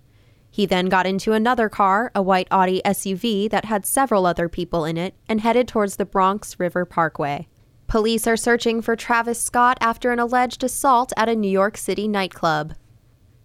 He 0.49 0.65
then 0.65 0.87
got 0.87 1.05
into 1.05 1.33
another 1.33 1.67
car, 1.67 2.11
a 2.15 2.21
white 2.21 2.47
Audi 2.49 2.81
SUV 2.85 3.49
that 3.49 3.65
had 3.65 3.85
several 3.85 4.25
other 4.25 4.47
people 4.47 4.85
in 4.85 4.97
it, 4.97 5.15
and 5.27 5.41
headed 5.41 5.67
towards 5.67 5.97
the 5.97 6.05
Bronx 6.05 6.59
River 6.59 6.85
Parkway. 6.85 7.47
Police 7.87 8.25
are 8.25 8.37
searching 8.37 8.81
for 8.81 8.95
Travis 8.95 9.41
Scott 9.41 9.77
after 9.81 10.11
an 10.11 10.19
alleged 10.19 10.63
assault 10.63 11.11
at 11.17 11.27
a 11.27 11.35
New 11.35 11.51
York 11.51 11.75
City 11.75 12.07
nightclub. 12.07 12.73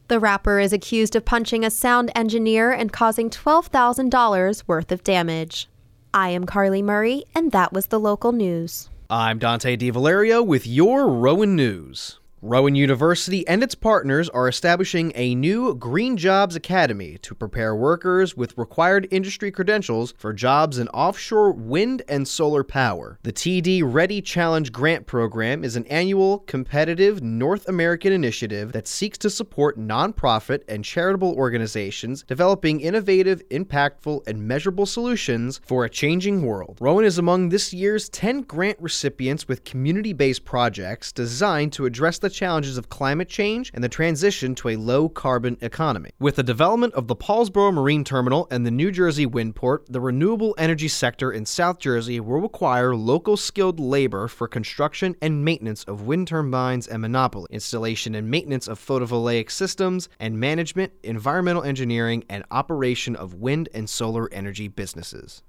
The 0.08 0.20
rapper 0.20 0.60
is 0.60 0.72
accused 0.72 1.16
of 1.16 1.24
punching 1.24 1.64
a 1.64 1.70
sound 1.70 2.12
engineer 2.14 2.70
and 2.70 2.92
causing 2.92 3.28
$12,000 3.28 4.62
worth 4.66 4.92
of 4.92 5.02
damage. 5.02 5.68
I 6.14 6.28
am 6.28 6.46
Carly 6.46 6.80
Murray, 6.80 7.24
and 7.34 7.50
that 7.50 7.72
was 7.72 7.88
the 7.88 7.98
local 7.98 8.30
news. 8.30 8.88
I'm 9.10 9.40
Dante 9.40 9.76
DiValerio 9.76 10.46
with 10.46 10.64
your 10.64 11.08
Rowan 11.08 11.56
News. 11.56 12.20
Rowan 12.46 12.74
University 12.74 13.48
and 13.48 13.62
its 13.62 13.74
partners 13.74 14.28
are 14.28 14.48
establishing 14.48 15.12
a 15.14 15.34
new 15.34 15.74
Green 15.74 16.14
Jobs 16.18 16.54
Academy 16.54 17.16
to 17.22 17.34
prepare 17.34 17.74
workers 17.74 18.36
with 18.36 18.58
required 18.58 19.08
industry 19.10 19.50
credentials 19.50 20.12
for 20.18 20.34
jobs 20.34 20.78
in 20.78 20.86
offshore 20.88 21.52
wind 21.52 22.02
and 22.06 22.28
solar 22.28 22.62
power. 22.62 23.18
The 23.22 23.32
TD 23.32 23.80
Ready 23.82 24.20
Challenge 24.20 24.70
Grant 24.72 25.06
Program 25.06 25.64
is 25.64 25.74
an 25.74 25.86
annual, 25.86 26.40
competitive 26.40 27.22
North 27.22 27.66
American 27.66 28.12
initiative 28.12 28.72
that 28.72 28.86
seeks 28.86 29.16
to 29.18 29.30
support 29.30 29.78
nonprofit 29.78 30.64
and 30.68 30.84
charitable 30.84 31.34
organizations 31.36 32.24
developing 32.24 32.82
innovative, 32.82 33.42
impactful, 33.48 34.20
and 34.28 34.46
measurable 34.46 34.84
solutions 34.84 35.62
for 35.64 35.86
a 35.86 35.88
changing 35.88 36.44
world. 36.44 36.76
Rowan 36.78 37.06
is 37.06 37.16
among 37.16 37.48
this 37.48 37.72
year's 37.72 38.10
10 38.10 38.42
grant 38.42 38.76
recipients 38.82 39.48
with 39.48 39.64
community 39.64 40.12
based 40.12 40.44
projects 40.44 41.10
designed 41.10 41.72
to 41.72 41.86
address 41.86 42.18
the 42.18 42.33
challenges 42.34 42.76
of 42.76 42.88
climate 42.88 43.28
change 43.28 43.70
and 43.72 43.82
the 43.82 43.88
transition 43.88 44.54
to 44.56 44.70
a 44.70 44.76
low 44.76 45.08
carbon 45.08 45.56
economy. 45.60 46.10
With 46.18 46.36
the 46.36 46.42
development 46.42 46.94
of 46.94 47.06
the 47.06 47.16
Paulsboro 47.16 47.72
Marine 47.72 48.04
Terminal 48.04 48.46
and 48.50 48.66
the 48.66 48.70
New 48.70 48.90
Jersey 48.90 49.26
Windport, 49.26 49.86
the 49.88 50.00
renewable 50.00 50.54
energy 50.58 50.88
sector 50.88 51.32
in 51.32 51.46
South 51.46 51.78
Jersey 51.78 52.20
will 52.20 52.40
require 52.40 52.94
local 52.94 53.36
skilled 53.36 53.80
labor 53.80 54.28
for 54.28 54.48
construction 54.48 55.16
and 55.22 55.44
maintenance 55.44 55.84
of 55.84 56.02
wind 56.02 56.28
turbines 56.28 56.86
and 56.86 57.02
monopiles, 57.02 57.46
installation 57.50 58.14
and 58.14 58.30
maintenance 58.30 58.68
of 58.68 58.78
photovoltaic 58.78 59.50
systems, 59.50 60.08
and 60.18 60.38
management, 60.38 60.92
environmental 61.02 61.62
engineering, 61.62 62.24
and 62.28 62.44
operation 62.50 63.16
of 63.16 63.34
wind 63.34 63.68
and 63.72 63.88
solar 63.88 64.32
energy 64.32 64.68
businesses. 64.68 65.42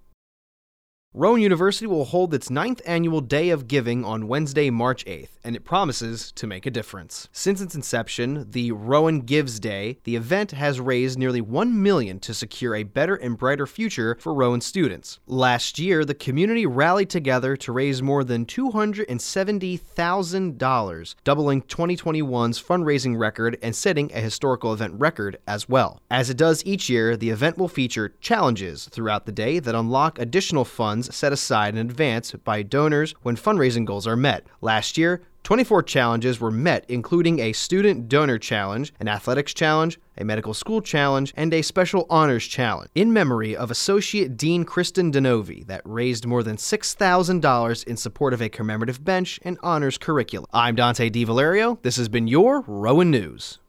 Rowan 1.17 1.41
University 1.41 1.87
will 1.87 2.03
hold 2.03 2.33
its 2.33 2.49
ninth 2.49 2.81
annual 2.85 3.21
Day 3.21 3.49
of 3.49 3.69
Giving 3.69 4.03
on 4.03 4.27
Wednesday, 4.27 4.69
March 4.69 5.05
8th, 5.05 5.29
and 5.45 5.55
it 5.55 5.63
promises 5.63 6.33
to 6.33 6.45
make 6.45 6.65
a 6.65 6.69
difference. 6.69 7.29
Since 7.31 7.61
its 7.61 7.73
inception, 7.73 8.51
the 8.51 8.73
Rowan 8.73 9.21
Gives 9.21 9.61
Day, 9.61 9.97
the 10.03 10.17
event 10.17 10.51
has 10.51 10.81
raised 10.81 11.17
nearly 11.17 11.39
1 11.39 11.81
million 11.81 12.19
to 12.19 12.33
secure 12.33 12.75
a 12.75 12.83
better 12.83 13.15
and 13.15 13.37
brighter 13.37 13.65
future 13.65 14.17
for 14.19 14.33
Rowan 14.33 14.59
students. 14.59 15.21
Last 15.25 15.79
year, 15.79 16.03
the 16.03 16.13
community 16.13 16.65
rallied 16.65 17.09
together 17.09 17.55
to 17.55 17.71
raise 17.71 18.01
more 18.01 18.25
than 18.25 18.45
$270,000, 18.45 21.15
doubling 21.23 21.61
2021's 21.61 22.61
fundraising 22.61 23.17
record 23.17 23.57
and 23.61 23.73
setting 23.73 24.11
a 24.13 24.19
historical 24.19 24.73
event 24.73 24.95
record 24.97 25.37
as 25.47 25.69
well. 25.69 26.01
As 26.11 26.29
it 26.29 26.35
does 26.35 26.61
each 26.65 26.89
year, 26.89 27.15
the 27.15 27.29
event 27.29 27.57
will 27.57 27.69
feature 27.69 28.13
challenges 28.19 28.89
throughout 28.91 29.25
the 29.25 29.31
day 29.31 29.59
that 29.59 29.75
unlock 29.75 30.19
additional 30.19 30.65
funds 30.65 31.04
set 31.13 31.33
aside 31.33 31.75
in 31.75 31.89
advance 31.89 32.31
by 32.31 32.63
donors 32.63 33.13
when 33.21 33.35
fundraising 33.35 33.85
goals 33.85 34.07
are 34.07 34.15
met. 34.15 34.45
Last 34.61 34.97
year, 34.97 35.21
24 35.45 35.83
challenges 35.83 36.39
were 36.39 36.49
met, 36.49 36.85
including 36.87 37.39
a 37.39 37.53
student 37.53 38.09
donor 38.09 38.39
challenge, 38.39 38.91
an 38.99 39.07
athletics 39.07 39.53
challenge, 39.53 39.99
a 40.17 40.25
medical 40.25 40.55
school 40.55 40.81
challenge, 40.81 41.31
and 41.37 41.53
a 41.53 41.61
special 41.61 42.07
honors 42.09 42.47
challenge 42.47 42.89
in 42.95 43.13
memory 43.13 43.55
of 43.55 43.69
Associate 43.69 44.35
Dean 44.35 44.65
Kristen 44.65 45.11
Denovi 45.11 45.67
that 45.67 45.83
raised 45.85 46.25
more 46.25 46.41
than 46.41 46.55
$6,000 46.55 47.83
in 47.83 47.95
support 47.95 48.33
of 48.33 48.41
a 48.41 48.49
commemorative 48.49 49.05
bench 49.05 49.39
and 49.43 49.59
honors 49.61 49.99
curriculum. 49.99 50.49
I'm 50.51 50.73
Dante 50.73 51.11
DiValerio. 51.11 51.79
This 51.83 51.97
has 51.97 52.09
been 52.09 52.27
your 52.27 52.61
Rowan 52.61 53.11
News. 53.11 53.59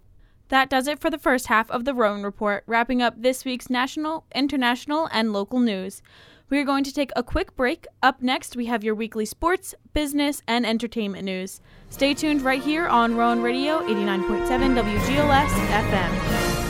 That 0.48 0.70
does 0.70 0.86
it 0.86 0.98
for 0.98 1.10
the 1.10 1.18
first 1.18 1.48
half 1.48 1.70
of 1.70 1.84
the 1.84 1.92
Rowan 1.92 2.22
Report, 2.22 2.62
wrapping 2.66 3.02
up 3.02 3.20
this 3.20 3.44
week's 3.44 3.68
national, 3.68 4.24
international, 4.34 5.10
and 5.12 5.32
local 5.32 5.58
news. 5.58 6.00
We 6.48 6.60
are 6.60 6.64
going 6.64 6.84
to 6.84 6.92
take 6.92 7.10
a 7.16 7.24
quick 7.24 7.56
break. 7.56 7.88
Up 8.04 8.22
next, 8.22 8.54
we 8.54 8.66
have 8.66 8.84
your 8.84 8.94
weekly 8.94 9.26
sports, 9.26 9.74
business, 9.94 10.42
and 10.46 10.64
entertainment 10.64 11.24
news. 11.24 11.60
Stay 11.90 12.14
tuned 12.14 12.42
right 12.42 12.62
here 12.62 12.86
on 12.86 13.16
Rowan 13.16 13.42
Radio 13.42 13.80
89.7 13.80 14.80
WGLS 14.80 15.48
FM. 15.82 16.62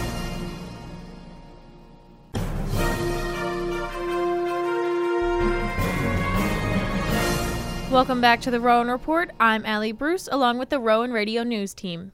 Welcome 7.91 8.23
back 8.23 8.41
to 8.43 8.51
the 8.51 8.61
Rowan 8.61 8.89
Report. 8.89 9.31
I'm 9.39 9.67
Allie 9.67 9.93
Bruce 9.93 10.27
along 10.33 10.57
with 10.57 10.71
the 10.71 10.81
Rowan 10.81 11.13
Radio 11.13 11.43
News 11.43 11.75
team. 11.75 12.13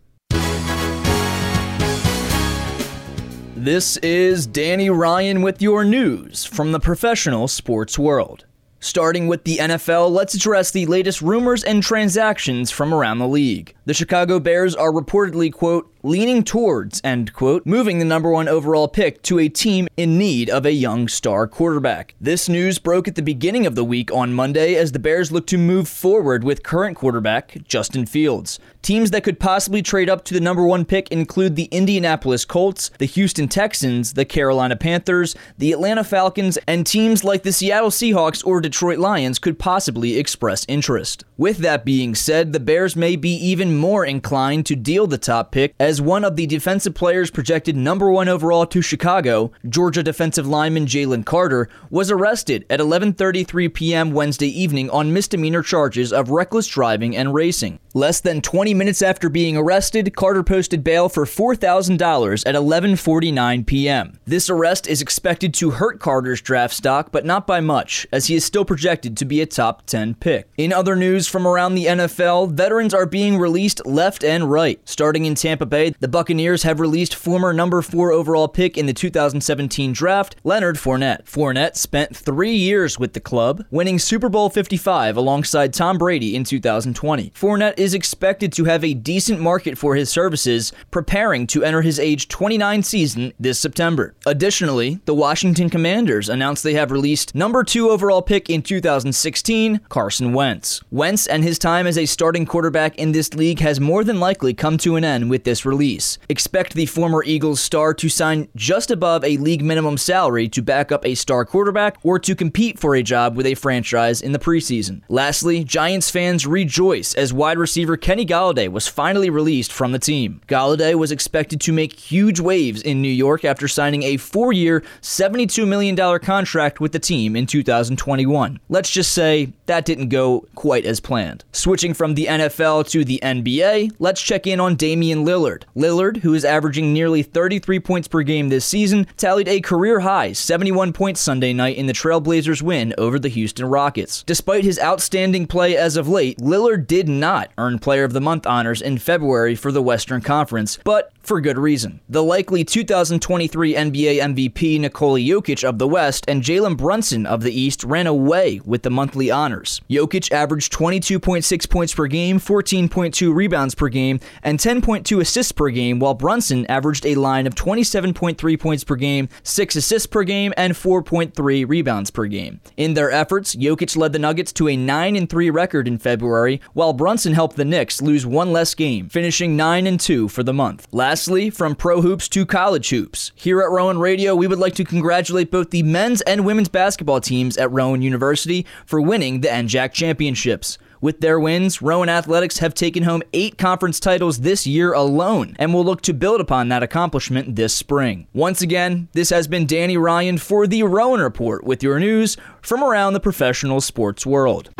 This 3.62 3.96
is 3.98 4.44
Danny 4.44 4.90
Ryan 4.90 5.40
with 5.40 5.62
your 5.62 5.84
news 5.84 6.44
from 6.44 6.72
the 6.72 6.80
professional 6.80 7.46
sports 7.46 7.96
world. 7.96 8.44
Starting 8.80 9.28
with 9.28 9.44
the 9.44 9.58
NFL, 9.58 10.10
let's 10.10 10.34
address 10.34 10.72
the 10.72 10.84
latest 10.86 11.22
rumors 11.22 11.62
and 11.62 11.80
transactions 11.80 12.72
from 12.72 12.92
around 12.92 13.20
the 13.20 13.28
league. 13.28 13.72
The 13.84 13.94
Chicago 13.94 14.40
Bears 14.40 14.74
are 14.74 14.90
reportedly, 14.90 15.52
quote, 15.52 15.91
leaning 16.02 16.42
towards, 16.42 17.00
end 17.04 17.32
quote, 17.32 17.64
moving 17.64 17.98
the 17.98 18.04
number 18.04 18.30
one 18.30 18.48
overall 18.48 18.88
pick 18.88 19.22
to 19.22 19.38
a 19.38 19.48
team 19.48 19.88
in 19.96 20.18
need 20.18 20.50
of 20.50 20.66
a 20.66 20.72
young 20.72 21.08
star 21.08 21.46
quarterback. 21.46 22.14
This 22.20 22.48
news 22.48 22.78
broke 22.78 23.06
at 23.06 23.14
the 23.14 23.22
beginning 23.22 23.66
of 23.66 23.74
the 23.74 23.84
week 23.84 24.12
on 24.12 24.32
Monday 24.32 24.74
as 24.74 24.92
the 24.92 24.98
Bears 24.98 25.30
look 25.30 25.46
to 25.48 25.58
move 25.58 25.88
forward 25.88 26.44
with 26.44 26.62
current 26.62 26.96
quarterback 26.96 27.58
Justin 27.66 28.06
Fields. 28.06 28.58
Teams 28.82 29.12
that 29.12 29.22
could 29.22 29.38
possibly 29.38 29.80
trade 29.80 30.10
up 30.10 30.24
to 30.24 30.34
the 30.34 30.40
number 30.40 30.66
one 30.66 30.84
pick 30.84 31.08
include 31.12 31.54
the 31.54 31.68
Indianapolis 31.70 32.44
Colts, 32.44 32.90
the 32.98 33.04
Houston 33.04 33.46
Texans, 33.46 34.14
the 34.14 34.24
Carolina 34.24 34.74
Panthers, 34.74 35.36
the 35.56 35.70
Atlanta 35.70 36.02
Falcons, 36.02 36.58
and 36.66 36.84
teams 36.84 37.22
like 37.22 37.44
the 37.44 37.52
Seattle 37.52 37.90
Seahawks 37.90 38.44
or 38.44 38.60
Detroit 38.60 38.98
Lions 38.98 39.38
could 39.38 39.58
possibly 39.58 40.18
express 40.18 40.66
interest. 40.66 41.24
With 41.36 41.58
that 41.58 41.84
being 41.84 42.16
said, 42.16 42.52
the 42.52 42.60
Bears 42.60 42.96
may 42.96 43.14
be 43.14 43.30
even 43.34 43.76
more 43.76 44.04
inclined 44.04 44.66
to 44.66 44.74
deal 44.74 45.06
the 45.06 45.18
top 45.18 45.52
pick 45.52 45.74
as 45.78 45.91
one 46.00 46.24
of 46.24 46.36
the 46.36 46.46
defensive 46.46 46.94
players 46.94 47.30
projected 47.30 47.76
number 47.76 48.10
one 48.10 48.28
overall 48.28 48.66
to 48.66 48.80
Chicago, 48.80 49.52
Georgia 49.68 50.02
defensive 50.02 50.46
lineman 50.46 50.86
Jalen 50.86 51.26
Carter, 51.26 51.68
was 51.90 52.10
arrested 52.10 52.64
at 52.70 52.80
11:33 52.80 53.74
p.m. 53.74 54.12
Wednesday 54.12 54.48
evening 54.48 54.88
on 54.90 55.12
misdemeanor 55.12 55.62
charges 55.62 56.12
of 56.12 56.30
reckless 56.30 56.66
driving 56.66 57.16
and 57.16 57.34
racing. 57.34 57.78
Less 57.94 58.20
than 58.20 58.40
20 58.40 58.72
minutes 58.72 59.02
after 59.02 59.28
being 59.28 59.56
arrested, 59.56 60.16
Carter 60.16 60.42
posted 60.42 60.82
bail 60.82 61.10
for 61.10 61.26
$4,000 61.26 62.42
at 62.46 62.54
11:49 62.54 63.66
p.m. 63.66 64.18
This 64.24 64.48
arrest 64.48 64.86
is 64.86 65.02
expected 65.02 65.52
to 65.54 65.72
hurt 65.72 66.00
Carter's 66.00 66.40
draft 66.40 66.74
stock, 66.74 67.12
but 67.12 67.26
not 67.26 67.46
by 67.46 67.60
much, 67.60 68.06
as 68.10 68.26
he 68.26 68.34
is 68.34 68.44
still 68.44 68.64
projected 68.64 69.16
to 69.16 69.24
be 69.24 69.40
a 69.40 69.46
top 69.46 69.84
10 69.86 70.14
pick. 70.14 70.48
In 70.56 70.72
other 70.72 70.96
news 70.96 71.28
from 71.28 71.46
around 71.46 71.74
the 71.74 71.86
NFL, 71.86 72.52
veterans 72.52 72.94
are 72.94 73.04
being 73.04 73.38
released 73.38 73.84
left 73.84 74.24
and 74.24 74.50
right. 74.50 74.80
Starting 74.84 75.26
in 75.26 75.34
Tampa 75.34 75.66
Bay, 75.66 75.81
way, 75.82 75.94
the 76.00 76.08
Buccaneers 76.08 76.62
have 76.62 76.80
released 76.80 77.14
former 77.14 77.52
number 77.52 77.82
4 77.82 78.12
overall 78.12 78.48
pick 78.48 78.78
in 78.78 78.86
the 78.86 78.92
2017 78.92 79.92
draft, 79.92 80.36
Leonard 80.44 80.76
Fournette. 80.76 81.24
Fournette 81.24 81.76
spent 81.76 82.16
3 82.16 82.52
years 82.52 82.98
with 82.98 83.12
the 83.12 83.20
club, 83.20 83.64
winning 83.70 83.98
Super 83.98 84.28
Bowl 84.28 84.48
55 84.48 85.16
alongside 85.16 85.74
Tom 85.74 85.98
Brady 85.98 86.36
in 86.36 86.44
2020. 86.44 87.30
Fournette 87.30 87.78
is 87.78 87.94
expected 87.94 88.52
to 88.52 88.64
have 88.64 88.84
a 88.84 88.94
decent 88.94 89.40
market 89.40 89.76
for 89.76 89.96
his 89.96 90.10
services, 90.10 90.72
preparing 90.90 91.46
to 91.48 91.64
enter 91.64 91.82
his 91.82 91.98
age 91.98 92.28
29 92.28 92.82
season 92.82 93.32
this 93.38 93.58
September. 93.58 94.14
Additionally, 94.26 95.00
the 95.04 95.14
Washington 95.14 95.68
Commanders 95.68 96.28
announced 96.28 96.62
they 96.62 96.74
have 96.74 96.90
released 96.90 97.34
number 97.34 97.64
2 97.64 97.90
overall 97.90 98.22
pick 98.22 98.48
in 98.48 98.62
2016, 98.62 99.80
Carson 99.88 100.32
Wentz. 100.32 100.80
Wentz 100.90 101.26
and 101.26 101.42
his 101.42 101.58
time 101.58 101.86
as 101.86 101.98
a 101.98 102.06
starting 102.06 102.46
quarterback 102.46 102.96
in 102.96 103.12
this 103.12 103.34
league 103.34 103.60
has 103.60 103.80
more 103.80 104.04
than 104.04 104.20
likely 104.20 104.54
come 104.54 104.78
to 104.78 104.96
an 104.96 105.04
end 105.04 105.30
with 105.30 105.44
this 105.44 105.64
release. 105.72 106.18
Expect 106.28 106.74
the 106.74 106.84
former 106.84 107.24
Eagles 107.24 107.58
star 107.58 107.94
to 107.94 108.10
sign 108.10 108.48
just 108.54 108.90
above 108.90 109.24
a 109.24 109.38
league 109.38 109.64
minimum 109.64 109.96
salary 109.96 110.48
to 110.50 110.60
back 110.60 110.92
up 110.92 111.06
a 111.06 111.14
star 111.14 111.46
quarterback 111.46 111.96
or 112.02 112.18
to 112.18 112.34
compete 112.34 112.78
for 112.78 112.94
a 112.94 113.02
job 113.02 113.36
with 113.36 113.46
a 113.46 113.54
franchise 113.54 114.20
in 114.20 114.32
the 114.32 114.38
preseason. 114.38 115.00
Lastly, 115.08 115.64
Giants 115.64 116.10
fans 116.10 116.46
rejoice 116.46 117.14
as 117.14 117.32
wide 117.32 117.56
receiver 117.56 117.96
Kenny 117.96 118.26
Golladay 118.26 118.68
was 118.68 118.86
finally 118.86 119.30
released 119.30 119.72
from 119.72 119.92
the 119.92 119.98
team. 119.98 120.42
Golladay 120.46 120.94
was 120.94 121.10
expected 121.10 121.58
to 121.62 121.72
make 121.72 121.94
huge 121.94 122.38
waves 122.38 122.82
in 122.82 123.00
New 123.00 123.08
York 123.08 123.42
after 123.44 123.66
signing 123.66 124.02
a 124.02 124.18
four 124.18 124.52
year, 124.52 124.82
$72 125.00 125.66
million 125.66 125.96
contract 126.20 126.80
with 126.80 126.92
the 126.92 126.98
team 126.98 127.34
in 127.34 127.46
2021. 127.46 128.60
Let's 128.68 128.90
just 128.90 129.12
say 129.12 129.52
that 129.66 129.86
didn't 129.86 130.10
go 130.10 130.46
quite 130.54 130.84
as 130.84 131.00
planned. 131.00 131.44
Switching 131.52 131.94
from 131.94 132.14
the 132.14 132.26
NFL 132.26 132.90
to 132.90 133.04
the 133.04 133.20
NBA, 133.22 133.94
let's 133.98 134.20
check 134.20 134.46
in 134.46 134.60
on 134.60 134.76
Damian 134.76 135.24
Lillard. 135.24 135.61
Lillard, 135.76 136.18
who 136.18 136.34
is 136.34 136.44
averaging 136.44 136.92
nearly 136.92 137.22
33 137.22 137.80
points 137.80 138.08
per 138.08 138.22
game 138.22 138.48
this 138.48 138.64
season, 138.64 139.06
tallied 139.16 139.48
a 139.48 139.60
career 139.60 140.00
high 140.00 140.32
71 140.32 140.92
points 140.92 141.20
Sunday 141.20 141.52
night 141.52 141.76
in 141.76 141.86
the 141.86 141.92
Trailblazers 141.92 142.62
win 142.62 142.94
over 142.98 143.18
the 143.18 143.28
Houston 143.28 143.66
Rockets. 143.66 144.22
Despite 144.24 144.64
his 144.64 144.78
outstanding 144.80 145.46
play 145.46 145.76
as 145.76 145.96
of 145.96 146.08
late, 146.08 146.38
Lillard 146.38 146.86
did 146.86 147.08
not 147.08 147.50
earn 147.58 147.78
Player 147.78 148.04
of 148.04 148.12
the 148.12 148.20
Month 148.20 148.46
honors 148.46 148.82
in 148.82 148.98
February 148.98 149.54
for 149.54 149.72
the 149.72 149.82
Western 149.82 150.20
Conference, 150.20 150.78
but 150.84 151.12
for 151.22 151.40
good 151.40 151.58
reason. 151.58 152.00
The 152.08 152.22
likely 152.22 152.64
2023 152.64 153.74
NBA 153.74 154.18
MVP 154.20 154.80
Nikola 154.80 155.20
Jokic 155.20 155.64
of 155.64 155.78
the 155.78 155.88
West 155.88 156.24
and 156.28 156.42
Jalen 156.42 156.76
Brunson 156.76 157.26
of 157.26 157.42
the 157.42 157.52
East 157.52 157.84
ran 157.84 158.06
away 158.06 158.60
with 158.64 158.82
the 158.82 158.90
monthly 158.90 159.30
honors. 159.30 159.80
Jokic 159.88 160.32
averaged 160.32 160.72
22.6 160.72 161.70
points 161.70 161.94
per 161.94 162.06
game, 162.06 162.38
14.2 162.38 163.34
rebounds 163.34 163.74
per 163.74 163.88
game, 163.88 164.20
and 164.42 164.58
10.2 164.58 165.20
assists 165.20 165.52
per 165.52 165.70
game, 165.70 165.98
while 165.98 166.14
Brunson 166.14 166.66
averaged 166.66 167.06
a 167.06 167.14
line 167.14 167.46
of 167.46 167.54
27.3 167.54 168.60
points 168.60 168.84
per 168.84 168.96
game, 168.96 169.28
6 169.42 169.76
assists 169.76 170.06
per 170.06 170.24
game, 170.24 170.52
and 170.56 170.74
4.3 170.74 171.68
rebounds 171.68 172.10
per 172.10 172.26
game. 172.26 172.60
In 172.76 172.94
their 172.94 173.10
efforts, 173.10 173.54
Jokic 173.54 173.96
led 173.96 174.12
the 174.12 174.18
Nuggets 174.18 174.52
to 174.54 174.68
a 174.68 174.76
9 174.76 175.26
3 175.26 175.50
record 175.50 175.86
in 175.86 175.98
February, 175.98 176.60
while 176.72 176.92
Brunson 176.92 177.34
helped 177.34 177.56
the 177.56 177.64
Knicks 177.64 178.02
lose 178.02 178.26
one 178.26 178.52
less 178.52 178.74
game, 178.74 179.08
finishing 179.08 179.56
9 179.56 179.98
2 179.98 180.28
for 180.28 180.42
the 180.42 180.52
month. 180.52 180.86
Lastly, 181.12 181.50
from 181.50 181.74
pro 181.74 182.00
hoops 182.00 182.26
to 182.30 182.46
college 182.46 182.88
hoops. 182.88 183.32
Here 183.34 183.60
at 183.60 183.68
Rowan 183.68 183.98
Radio, 183.98 184.34
we 184.34 184.46
would 184.46 184.58
like 184.58 184.74
to 184.76 184.82
congratulate 184.82 185.50
both 185.50 185.68
the 185.68 185.82
men's 185.82 186.22
and 186.22 186.46
women's 186.46 186.70
basketball 186.70 187.20
teams 187.20 187.58
at 187.58 187.70
Rowan 187.70 188.00
University 188.00 188.64
for 188.86 188.98
winning 188.98 189.42
the 189.42 189.48
NJAC 189.48 189.92
championships. 189.92 190.78
With 191.02 191.20
their 191.20 191.38
wins, 191.38 191.82
Rowan 191.82 192.08
Athletics 192.08 192.60
have 192.60 192.72
taken 192.72 193.02
home 193.02 193.22
eight 193.34 193.58
conference 193.58 194.00
titles 194.00 194.40
this 194.40 194.66
year 194.66 194.94
alone 194.94 195.54
and 195.58 195.74
will 195.74 195.84
look 195.84 196.00
to 196.00 196.14
build 196.14 196.40
upon 196.40 196.70
that 196.70 196.82
accomplishment 196.82 197.56
this 197.56 197.74
spring. 197.74 198.26
Once 198.32 198.62
again, 198.62 199.08
this 199.12 199.28
has 199.28 199.46
been 199.46 199.66
Danny 199.66 199.98
Ryan 199.98 200.38
for 200.38 200.66
the 200.66 200.82
Rowan 200.82 201.20
Report 201.20 201.62
with 201.62 201.82
your 201.82 202.00
news 202.00 202.38
from 202.62 202.82
around 202.82 203.12
the 203.12 203.20
professional 203.20 203.82
sports 203.82 204.24
world. 204.24 204.70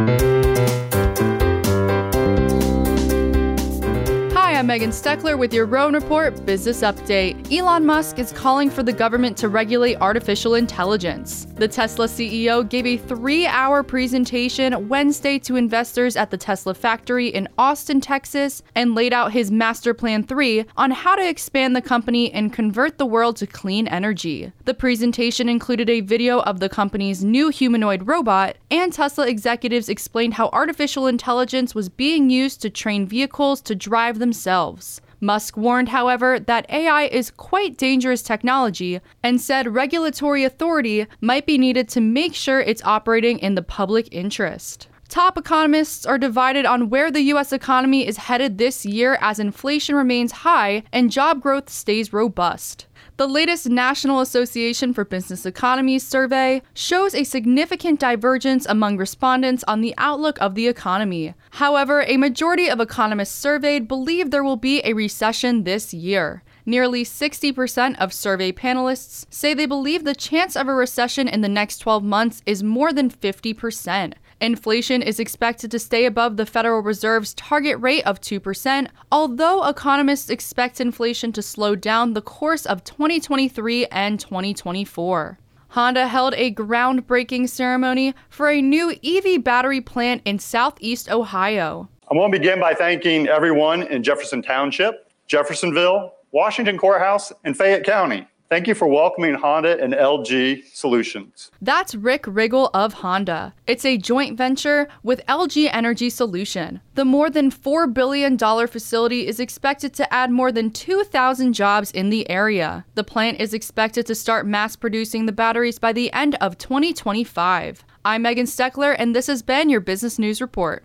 I'm 4.63 4.69
Megan 4.69 4.91
Steckler 4.91 5.37
with 5.37 5.53
your 5.53 5.67
Rowan 5.67 5.95
Report 5.95 6.47
Business 6.47 6.83
Update. 6.83 7.53
Elon 7.53 7.85
Musk 7.85 8.21
is 8.21 8.31
calling 8.31 8.71
for 8.71 8.85
the 8.85 8.93
government 8.93 9.37
to 9.39 9.49
regulate 9.49 9.97
artificial 9.97 10.55
intelligence. 10.55 11.49
The 11.57 11.67
Tesla 11.67 12.07
CEO 12.07 12.69
gave 12.69 12.87
a 12.87 12.97
three 12.97 13.45
hour 13.45 13.83
presentation 13.83 14.89
Wednesday 14.89 15.41
to 15.41 15.57
investors 15.57 16.15
at 16.15 16.31
the 16.31 16.37
Tesla 16.37 16.75
factory 16.75 17.27
in 17.27 17.49
Austin, 17.59 18.01
Texas, 18.01 18.63
and 18.77 18.95
laid 18.95 19.13
out 19.13 19.33
his 19.33 19.51
Master 19.51 19.95
Plan 19.95 20.23
3 20.23 20.65
on 20.77 20.93
how 20.93 21.17
to 21.17 21.29
expand 21.29 21.75
the 21.75 21.83
company 21.83 22.33
and 22.33 22.53
convert 22.53 22.99
the 22.99 23.07
world 23.07 23.39
to 23.39 23.49
clean 23.49 23.89
energy. 23.89 24.53
The 24.65 24.75
presentation 24.75 25.49
included 25.49 25.91
a 25.91 26.03
video 26.03 26.39
of 26.43 26.61
the 26.61 26.69
company's 26.69 27.25
new 27.25 27.49
humanoid 27.49 28.07
robot, 28.07 28.59
and 28.71 28.93
Tesla 28.93 29.27
executives 29.27 29.89
explained 29.89 30.35
how 30.35 30.51
artificial 30.53 31.09
intelligence 31.09 31.75
was 31.75 31.89
being 31.89 32.31
used 32.31 32.63
to 32.63 32.71
train 32.71 33.09
vehicles 33.09 33.61
to 33.63 33.75
drive 33.75 34.21
themselves 34.21 34.52
themselves. 34.53 35.01
Musk 35.21 35.57
warned, 35.57 35.89
however, 35.89 36.39
that 36.41 36.67
AI 36.69 37.05
is 37.05 37.31
quite 37.31 37.79
dangerous 37.79 38.23
technology 38.23 39.01
and 39.23 39.41
said 39.41 39.73
regulatory 39.73 40.45
authority 40.45 41.07
might 41.21 41.47
be 41.47 41.57
needed 41.57 41.89
to 41.89 42.01
make 42.01 42.35
sure 42.35 42.61
it's 42.61 42.83
operating 42.85 43.39
in 43.39 43.55
the 43.55 43.63
public 43.63 44.09
interest. 44.11 44.89
Top 45.09 45.39
economists 45.39 46.05
are 46.05 46.19
divided 46.19 46.67
on 46.67 46.91
where 46.91 47.11
the 47.11 47.21
U.S. 47.33 47.53
economy 47.53 48.07
is 48.07 48.17
headed 48.17 48.59
this 48.59 48.85
year 48.85 49.17
as 49.21 49.39
inflation 49.39 49.95
remains 49.95 50.33
high 50.33 50.83
and 50.93 51.13
job 51.13 51.41
growth 51.41 51.71
stays 51.71 52.13
robust. 52.13 52.87
The 53.23 53.29
latest 53.29 53.69
National 53.69 54.19
Association 54.19 54.93
for 54.93 55.05
Business 55.05 55.47
Economics 55.47 56.03
survey 56.03 56.61
shows 56.75 57.15
a 57.15 57.23
significant 57.23 58.01
divergence 58.01 58.67
among 58.67 58.97
respondents 58.97 59.63
on 59.69 59.81
the 59.81 59.95
outlook 59.97 60.41
of 60.41 60.57
the 60.57 60.67
economy. 60.67 61.35
However, 61.53 62.03
a 62.03 62.17
majority 62.17 62.69
of 62.69 62.81
economists 62.81 63.39
surveyed 63.39 63.87
believe 63.87 64.33
there 64.33 64.43
will 64.43 64.57
be 64.57 64.81
a 64.85 64.95
recession 64.95 65.63
this 65.63 65.95
year. 65.95 66.43
Nearly 66.67 67.05
60% 67.05 67.97
of 68.01 68.13
survey 68.13 68.51
panelists 68.51 69.25
say 69.31 69.55
they 69.55 69.67
believe 69.67 70.03
the 70.03 70.17
chance 70.17 70.57
of 70.57 70.67
a 70.67 70.75
recession 70.75 71.29
in 71.29 71.43
the 71.43 71.49
next 71.49 71.79
12 71.79 72.03
months 72.03 72.43
is 72.45 72.65
more 72.65 72.93
than 72.93 73.09
50%. 73.09 74.15
Inflation 74.43 75.03
is 75.03 75.21
expected 75.21 75.71
to 75.71 75.79
stay 75.79 76.05
above 76.05 76.37
the 76.37 76.45
Federal 76.45 76.81
Reserve's 76.81 77.33
target 77.35 77.79
rate 77.79 78.05
of 78.05 78.21
2%, 78.21 78.89
although 79.13 79.65
economists 79.69 80.29
expect 80.29 80.81
inflation 80.81 81.31
to 81.31 81.41
slow 81.41 81.77
down 81.77 82.15
the 82.15 82.21
course 82.23 82.67
of 82.67 82.83
2023 82.83 83.87
and 83.87 84.19
2024. 84.19 85.39
Honda 85.69 86.09
held 86.09 86.35
a 86.35 86.53
groundbreaking 86.53 87.49
ceremony 87.49 88.15
for 88.29 88.51
a 88.51 88.61
new 88.61 88.93
EV 89.05 89.45
battery 89.45 89.81
plant 89.81 90.23
in 90.25 90.41
southeast 90.41 91.09
Ohio. 91.09 91.89
I 92.11 92.15
want 92.17 92.33
to 92.33 92.41
begin 92.41 92.59
by 92.59 92.75
thanking 92.75 93.29
everyone 93.29 93.85
in 93.85 94.03
Jefferson 94.03 94.43
Township, 94.43 95.09
Jeffersonville, 95.29 96.15
Washington 96.33 96.79
Courthouse, 96.79 97.33
and 97.45 97.57
Fayette 97.57 97.85
County 97.85 98.27
Thank 98.53 98.69
you 98.69 98.75
for 98.75 98.87
welcoming 98.87 99.33
Honda 99.33 99.83
and 99.83 99.95
LG 99.95 100.65
Solutions. 100.75 101.51
That's 101.63 101.95
Rick 101.95 102.25
Riggle 102.25 102.69
of 102.75 102.93
Honda. 102.93 103.55
It's 103.67 103.87
a 103.87 103.97
joint 103.97 104.37
venture 104.37 104.89
with 105.03 105.25
LG 105.27 105.71
Energy 105.73 106.11
Solution. 106.11 106.83
The 106.95 107.07
more 107.07 107.31
than 107.31 107.51
$4 107.51 107.95
billion 107.95 108.37
facility 108.37 109.27
is 109.27 109.41
expected 109.41 109.95
to 109.95 110.13
add 110.13 110.31
more 110.31 110.53
than 110.53 110.71
2,000 110.71 111.55
jobs 111.55 111.91
in 111.93 112.11
the 112.11 112.29
area. 112.29 112.85
The 112.95 113.05
plant 113.05 113.41
is 113.41 113.55
expected 113.55 114.05
to 114.05 114.15
start 114.15 114.47
mass 114.47 114.77
producing 114.77 115.25
the 115.25 115.33
batteries 115.33 115.79
by 115.79 115.95
the 115.95 116.13
end 116.13 116.35
of 116.35 116.59
2025. 116.59 117.83
I'm 118.05 118.21
Megan 118.21 118.45
Steckler, 118.45 118.95
and 118.99 119.17
this 119.17 119.29
has 119.29 119.41
been 119.41 119.71
your 119.71 119.81
Business 119.81 120.19
News 120.19 120.43
Report. 120.43 120.85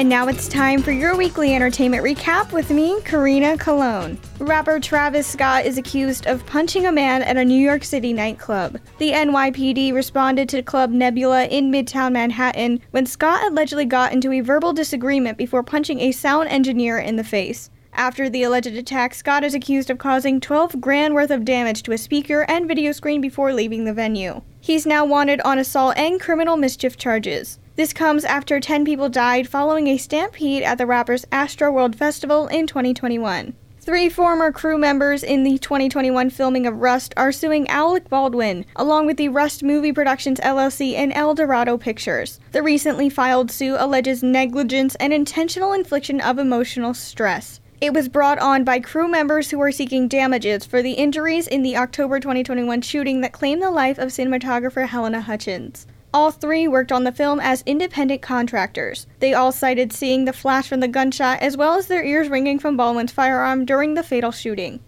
And 0.00 0.08
now 0.08 0.28
it's 0.28 0.48
time 0.48 0.80
for 0.80 0.92
your 0.92 1.14
weekly 1.14 1.54
entertainment 1.54 2.02
recap 2.02 2.52
with 2.52 2.70
me, 2.70 3.02
Karina 3.04 3.58
Cologne. 3.58 4.16
Rapper 4.38 4.80
Travis 4.80 5.26
Scott 5.26 5.66
is 5.66 5.76
accused 5.76 6.26
of 6.26 6.46
punching 6.46 6.86
a 6.86 6.90
man 6.90 7.20
at 7.20 7.36
a 7.36 7.44
New 7.44 7.62
York 7.62 7.84
City 7.84 8.14
nightclub. 8.14 8.80
The 8.96 9.10
NYPD 9.10 9.92
responded 9.92 10.48
to 10.48 10.62
Club 10.62 10.90
Nebula 10.90 11.44
in 11.48 11.70
Midtown 11.70 12.12
Manhattan 12.12 12.80
when 12.92 13.04
Scott 13.04 13.44
allegedly 13.44 13.84
got 13.84 14.14
into 14.14 14.32
a 14.32 14.40
verbal 14.40 14.72
disagreement 14.72 15.36
before 15.36 15.62
punching 15.62 16.00
a 16.00 16.12
sound 16.12 16.48
engineer 16.48 16.98
in 16.98 17.16
the 17.16 17.22
face. 17.22 17.68
After 17.92 18.30
the 18.30 18.44
alleged 18.44 18.68
attack, 18.68 19.12
Scott 19.12 19.44
is 19.44 19.52
accused 19.52 19.90
of 19.90 19.98
causing 19.98 20.40
12 20.40 20.80
grand 20.80 21.12
worth 21.12 21.30
of 21.30 21.44
damage 21.44 21.82
to 21.82 21.92
a 21.92 21.98
speaker 21.98 22.46
and 22.48 22.66
video 22.66 22.92
screen 22.92 23.20
before 23.20 23.52
leaving 23.52 23.84
the 23.84 23.92
venue. 23.92 24.40
He's 24.62 24.86
now 24.86 25.04
wanted 25.04 25.42
on 25.42 25.58
assault 25.58 25.98
and 25.98 26.18
criminal 26.18 26.56
mischief 26.56 26.96
charges. 26.96 27.58
This 27.80 27.94
comes 27.94 28.26
after 28.26 28.60
10 28.60 28.84
people 28.84 29.08
died 29.08 29.48
following 29.48 29.86
a 29.86 29.96
stampede 29.96 30.62
at 30.62 30.76
the 30.76 30.84
rapper's 30.84 31.24
Astroworld 31.32 31.94
Festival 31.94 32.46
in 32.48 32.66
2021. 32.66 33.54
Three 33.78 34.10
former 34.10 34.52
crew 34.52 34.76
members 34.76 35.22
in 35.22 35.44
the 35.44 35.56
2021 35.56 36.28
filming 36.28 36.66
of 36.66 36.76
Rust 36.76 37.14
are 37.16 37.32
suing 37.32 37.66
Alec 37.70 38.10
Baldwin, 38.10 38.66
along 38.76 39.06
with 39.06 39.16
the 39.16 39.30
Rust 39.30 39.62
Movie 39.62 39.94
Productions 39.94 40.38
LLC 40.40 40.92
and 40.92 41.10
El 41.14 41.34
Dorado 41.34 41.78
Pictures. 41.78 42.38
The 42.52 42.62
recently 42.62 43.08
filed 43.08 43.50
suit 43.50 43.78
alleges 43.78 44.22
negligence 44.22 44.94
and 44.96 45.14
intentional 45.14 45.72
infliction 45.72 46.20
of 46.20 46.38
emotional 46.38 46.92
stress. 46.92 47.60
It 47.80 47.94
was 47.94 48.10
brought 48.10 48.38
on 48.40 48.62
by 48.62 48.80
crew 48.80 49.08
members 49.08 49.48
who 49.48 49.60
are 49.62 49.72
seeking 49.72 50.06
damages 50.06 50.66
for 50.66 50.82
the 50.82 50.92
injuries 50.92 51.46
in 51.46 51.62
the 51.62 51.78
October 51.78 52.20
2021 52.20 52.82
shooting 52.82 53.22
that 53.22 53.32
claimed 53.32 53.62
the 53.62 53.70
life 53.70 53.96
of 53.96 54.10
cinematographer 54.10 54.86
Halyna 54.86 55.22
Hutchins. 55.22 55.86
All 56.12 56.32
three 56.32 56.66
worked 56.66 56.90
on 56.90 57.04
the 57.04 57.12
film 57.12 57.38
as 57.38 57.62
independent 57.66 58.20
contractors. 58.20 59.06
They 59.20 59.32
all 59.32 59.52
cited 59.52 59.92
seeing 59.92 60.24
the 60.24 60.32
flash 60.32 60.68
from 60.68 60.80
the 60.80 60.88
gunshot 60.88 61.38
as 61.40 61.56
well 61.56 61.76
as 61.76 61.86
their 61.86 62.02
ears 62.02 62.28
ringing 62.28 62.58
from 62.58 62.76
Baldwin's 62.76 63.12
firearm 63.12 63.64
during 63.64 63.94
the 63.94 64.02
fatal 64.02 64.32
shooting. 64.32 64.80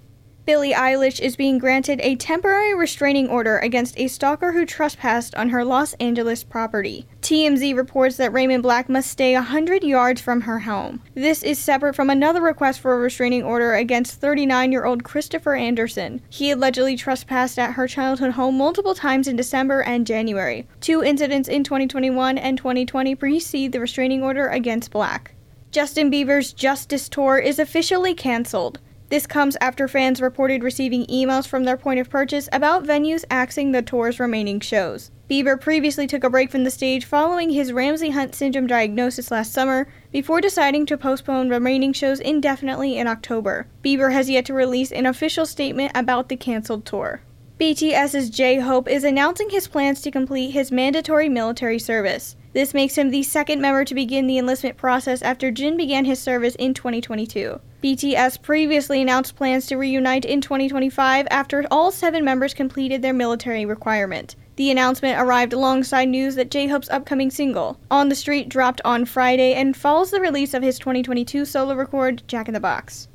Billie 0.45 0.73
Eilish 0.73 1.21
is 1.21 1.37
being 1.37 1.59
granted 1.59 2.01
a 2.03 2.17
temporary 2.17 2.75
restraining 2.75 3.29
order 3.29 3.59
against 3.59 3.97
a 3.97 4.09
stalker 4.09 4.51
who 4.51 4.67
trespassed 4.67 5.37
on 5.37 5.51
her 5.51 5.65
Los 5.65 5.93
Angeles 5.95 6.43
property. 6.43 7.07
TMZ 7.21 7.77
reports 7.77 8.17
that 8.17 8.33
Raymond 8.33 8.65
Black 8.65 8.89
must 8.89 9.09
stay 9.09 9.35
100 9.35 9.85
yards 9.85 10.21
from 10.21 10.41
her 10.41 10.59
home. 10.59 11.01
This 11.15 11.45
is 11.45 11.61
separate 11.61 11.95
from 11.95 12.11
another 12.11 12.43
request 12.43 12.81
for 12.81 12.93
a 12.93 12.99
restraining 12.99 13.45
order 13.45 13.75
against 13.75 14.21
39 14.21 14.73
year 14.73 14.85
old 14.85 15.05
Christopher 15.05 15.55
Anderson. 15.55 16.21
He 16.29 16.51
allegedly 16.51 16.97
trespassed 16.97 17.57
at 17.57 17.75
her 17.75 17.87
childhood 17.87 18.33
home 18.33 18.59
multiple 18.59 18.97
times 18.97 19.29
in 19.29 19.37
December 19.37 19.83
and 19.83 20.05
January. 20.05 20.67
Two 20.81 21.05
incidents 21.05 21.49
in 21.49 21.63
2021 21.63 22.37
and 22.37 22.59
2020 22.59 23.15
precede 23.15 23.71
the 23.71 23.79
restraining 23.79 24.25
order 24.25 24.49
against 24.49 24.91
Black. 24.91 25.37
Justin 25.71 26.11
Bieber's 26.11 26.53
Justice 26.53 27.09
Tour 27.09 27.39
is 27.39 27.61
officially 27.61 28.13
canceled. 28.13 28.81
This 29.13 29.27
comes 29.27 29.59
after 29.61 29.89
fans 29.89 30.23
reported 30.23 30.63
receiving 30.63 31.05
emails 31.05 31.47
from 31.47 31.65
their 31.65 31.77
point 31.77 32.01
of 32.01 32.09
purchase 32.09 32.49
about 32.51 32.85
venues 32.85 33.27
axing 33.31 33.73
the 33.73 33.83
tour's 33.83 34.19
remaining 34.19 34.59
shows. 34.59 35.11
Bieber 35.29 35.61
previously 35.61 36.07
took 36.07 36.25
a 36.25 36.31
break 36.31 36.51
from 36.51 36.65
the 36.65 36.71
stage 36.71 37.05
following 37.05 37.51
his 37.51 37.75
Ramsay 37.75 38.13
Hunt 38.13 38.35
syndrome 38.35 38.67
diagnosis 38.67 39.31
last 39.31 39.53
summer 39.53 39.87
before 40.13 40.41
deciding 40.41 40.87
to 40.87 40.97
postpone 40.97 41.51
remaining 41.51 41.93
shows 41.93 42.21
indefinitely 42.21 42.97
in 42.97 43.07
October. 43.07 43.67
Bieber 43.85 44.15
has 44.15 44.31
yet 44.31 44.47
to 44.47 44.55
release 44.55 44.91
an 44.91 45.05
official 45.05 45.45
statement 45.45 45.93
about 45.95 46.31
the 46.31 46.37
canceled 46.37 46.87
tour. 46.87 47.21
BTS's 47.63 48.29
J 48.29 48.59
Hope 48.59 48.89
is 48.89 49.05
announcing 49.05 49.49
his 49.49 49.69
plans 49.69 50.01
to 50.01 50.11
complete 50.11 50.51
his 50.51 50.73
mandatory 50.73 51.29
military 51.29 51.79
service. 51.79 52.35
This 52.55 52.75
makes 52.75 52.99
him 52.99 53.11
the 53.11 53.23
second 53.23 53.61
member 53.61 53.85
to 53.85 53.95
begin 53.95 54.27
the 54.27 54.37
enlistment 54.37 54.77
process 54.77 55.23
after 55.23 55.53
Jin 55.53 55.77
began 55.77 56.05
his 56.05 56.19
service 56.19 56.57
in 56.57 56.75
2022. 56.75 57.61
BTS 57.81 58.43
previously 58.43 59.01
announced 59.01 59.37
plans 59.37 59.67
to 59.67 59.77
reunite 59.77 60.25
in 60.25 60.41
2025 60.41 61.29
after 61.31 61.65
all 61.71 61.93
seven 61.93 62.25
members 62.25 62.53
completed 62.53 63.01
their 63.01 63.13
military 63.13 63.65
requirement. 63.65 64.35
The 64.57 64.73
announcement 64.73 65.21
arrived 65.21 65.53
alongside 65.53 66.09
news 66.09 66.35
that 66.35 66.51
J 66.51 66.67
Hope's 66.67 66.91
upcoming 66.91 67.31
single, 67.31 67.79
On 67.93 68.09
the 68.09 68.17
Street, 68.17 68.49
dropped 68.49 68.81
on 68.85 69.05
Friday 69.05 69.55
and 69.55 69.77
follows 69.77 70.11
the 70.11 70.21
release 70.21 70.53
of 70.53 70.65
his 70.65 70.81
2022 70.81 71.45
solo 71.45 71.77
record, 71.77 72.25
Jack 72.27 72.49
in 72.49 72.55
the 72.55 72.59
Box. 72.59 73.07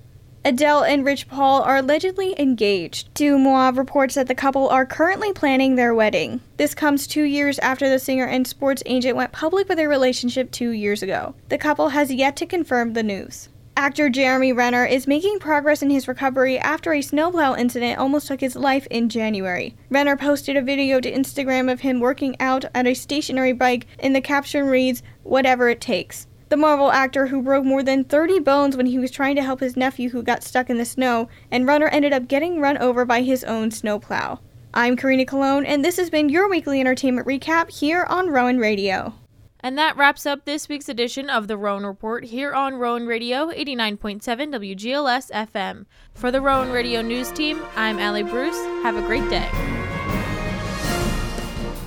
Adele 0.47 0.85
and 0.85 1.03
Rich 1.03 1.27
Paul 1.27 1.61
are 1.63 1.75
allegedly 1.75 2.33
engaged. 2.39 3.13
DeuxMoi 3.15 3.77
reports 3.77 4.15
that 4.15 4.29
the 4.29 4.33
couple 4.33 4.69
are 4.69 4.85
currently 4.85 5.33
planning 5.33 5.75
their 5.75 5.93
wedding. 5.93 6.39
This 6.55 6.73
comes 6.73 7.05
two 7.05 7.23
years 7.23 7.59
after 7.59 7.89
the 7.89 7.99
singer 7.99 8.23
and 8.23 8.47
sports 8.47 8.81
agent 8.85 9.17
went 9.17 9.33
public 9.33 9.67
with 9.67 9.77
their 9.77 9.89
relationship 9.89 10.49
two 10.49 10.69
years 10.69 11.03
ago. 11.03 11.35
The 11.49 11.57
couple 11.57 11.89
has 11.89 12.13
yet 12.13 12.37
to 12.37 12.45
confirm 12.45 12.93
the 12.93 13.03
news. 13.03 13.49
Actor 13.75 14.09
Jeremy 14.11 14.53
Renner 14.53 14.85
is 14.85 15.05
making 15.05 15.39
progress 15.39 15.81
in 15.81 15.89
his 15.89 16.07
recovery 16.07 16.57
after 16.57 16.93
a 16.93 17.01
snowplow 17.01 17.57
incident 17.57 17.99
almost 17.99 18.27
took 18.27 18.39
his 18.39 18.55
life 18.55 18.87
in 18.89 19.09
January. 19.09 19.75
Renner 19.89 20.15
posted 20.15 20.55
a 20.55 20.61
video 20.61 21.01
to 21.01 21.11
Instagram 21.11 21.69
of 21.69 21.81
him 21.81 21.99
working 21.99 22.37
out 22.39 22.63
at 22.73 22.87
a 22.87 22.93
stationary 22.93 23.51
bike, 23.51 23.85
and 23.99 24.15
the 24.15 24.21
caption 24.21 24.67
reads, 24.67 25.03
Whatever 25.23 25.67
it 25.67 25.81
takes. 25.81 26.25
The 26.49 26.57
Marvel 26.57 26.91
actor 26.91 27.27
who 27.27 27.41
broke 27.41 27.65
more 27.65 27.83
than 27.83 28.05
30 28.05 28.39
bones 28.39 28.77
when 28.77 28.85
he 28.85 28.99
was 28.99 29.11
trying 29.11 29.35
to 29.35 29.43
help 29.43 29.59
his 29.59 29.75
nephew 29.75 30.09
who 30.09 30.23
got 30.23 30.43
stuck 30.43 30.69
in 30.69 30.77
the 30.77 30.85
snow, 30.85 31.27
and 31.51 31.67
Renner 31.67 31.89
ended 31.89 32.13
up 32.13 32.29
getting 32.29 32.61
run 32.61 32.77
over 32.77 33.03
by 33.03 33.21
his 33.21 33.43
own 33.43 33.69
snowplow. 33.69 34.39
I'm 34.73 34.95
Karina 34.95 35.25
Cologne, 35.25 35.65
and 35.65 35.83
this 35.83 35.97
has 35.97 36.09
been 36.09 36.29
your 36.29 36.49
weekly 36.49 36.79
entertainment 36.79 37.27
recap 37.27 37.69
here 37.69 38.05
on 38.07 38.29
Rowan 38.29 38.59
Radio. 38.59 39.13
And 39.59 39.77
that 39.77 39.97
wraps 39.97 40.25
up 40.25 40.45
this 40.45 40.69
week's 40.69 40.87
edition 40.87 41.29
of 41.29 41.47
the 41.47 41.57
Rowan 41.57 41.85
Report 41.85 42.23
here 42.25 42.53
on 42.53 42.75
Rowan 42.75 43.07
Radio 43.07 43.49
89.7 43.49 44.21
WGLS 44.21 45.31
FM. 45.31 45.85
For 46.13 46.31
the 46.31 46.39
Rowan 46.39 46.71
Radio 46.71 47.01
News 47.01 47.31
Team, 47.31 47.61
I'm 47.75 47.99
Allie 47.99 48.23
Bruce. 48.23 48.63
Have 48.83 48.95
a 48.95 49.01
great 49.01 49.27
day. 49.29 49.49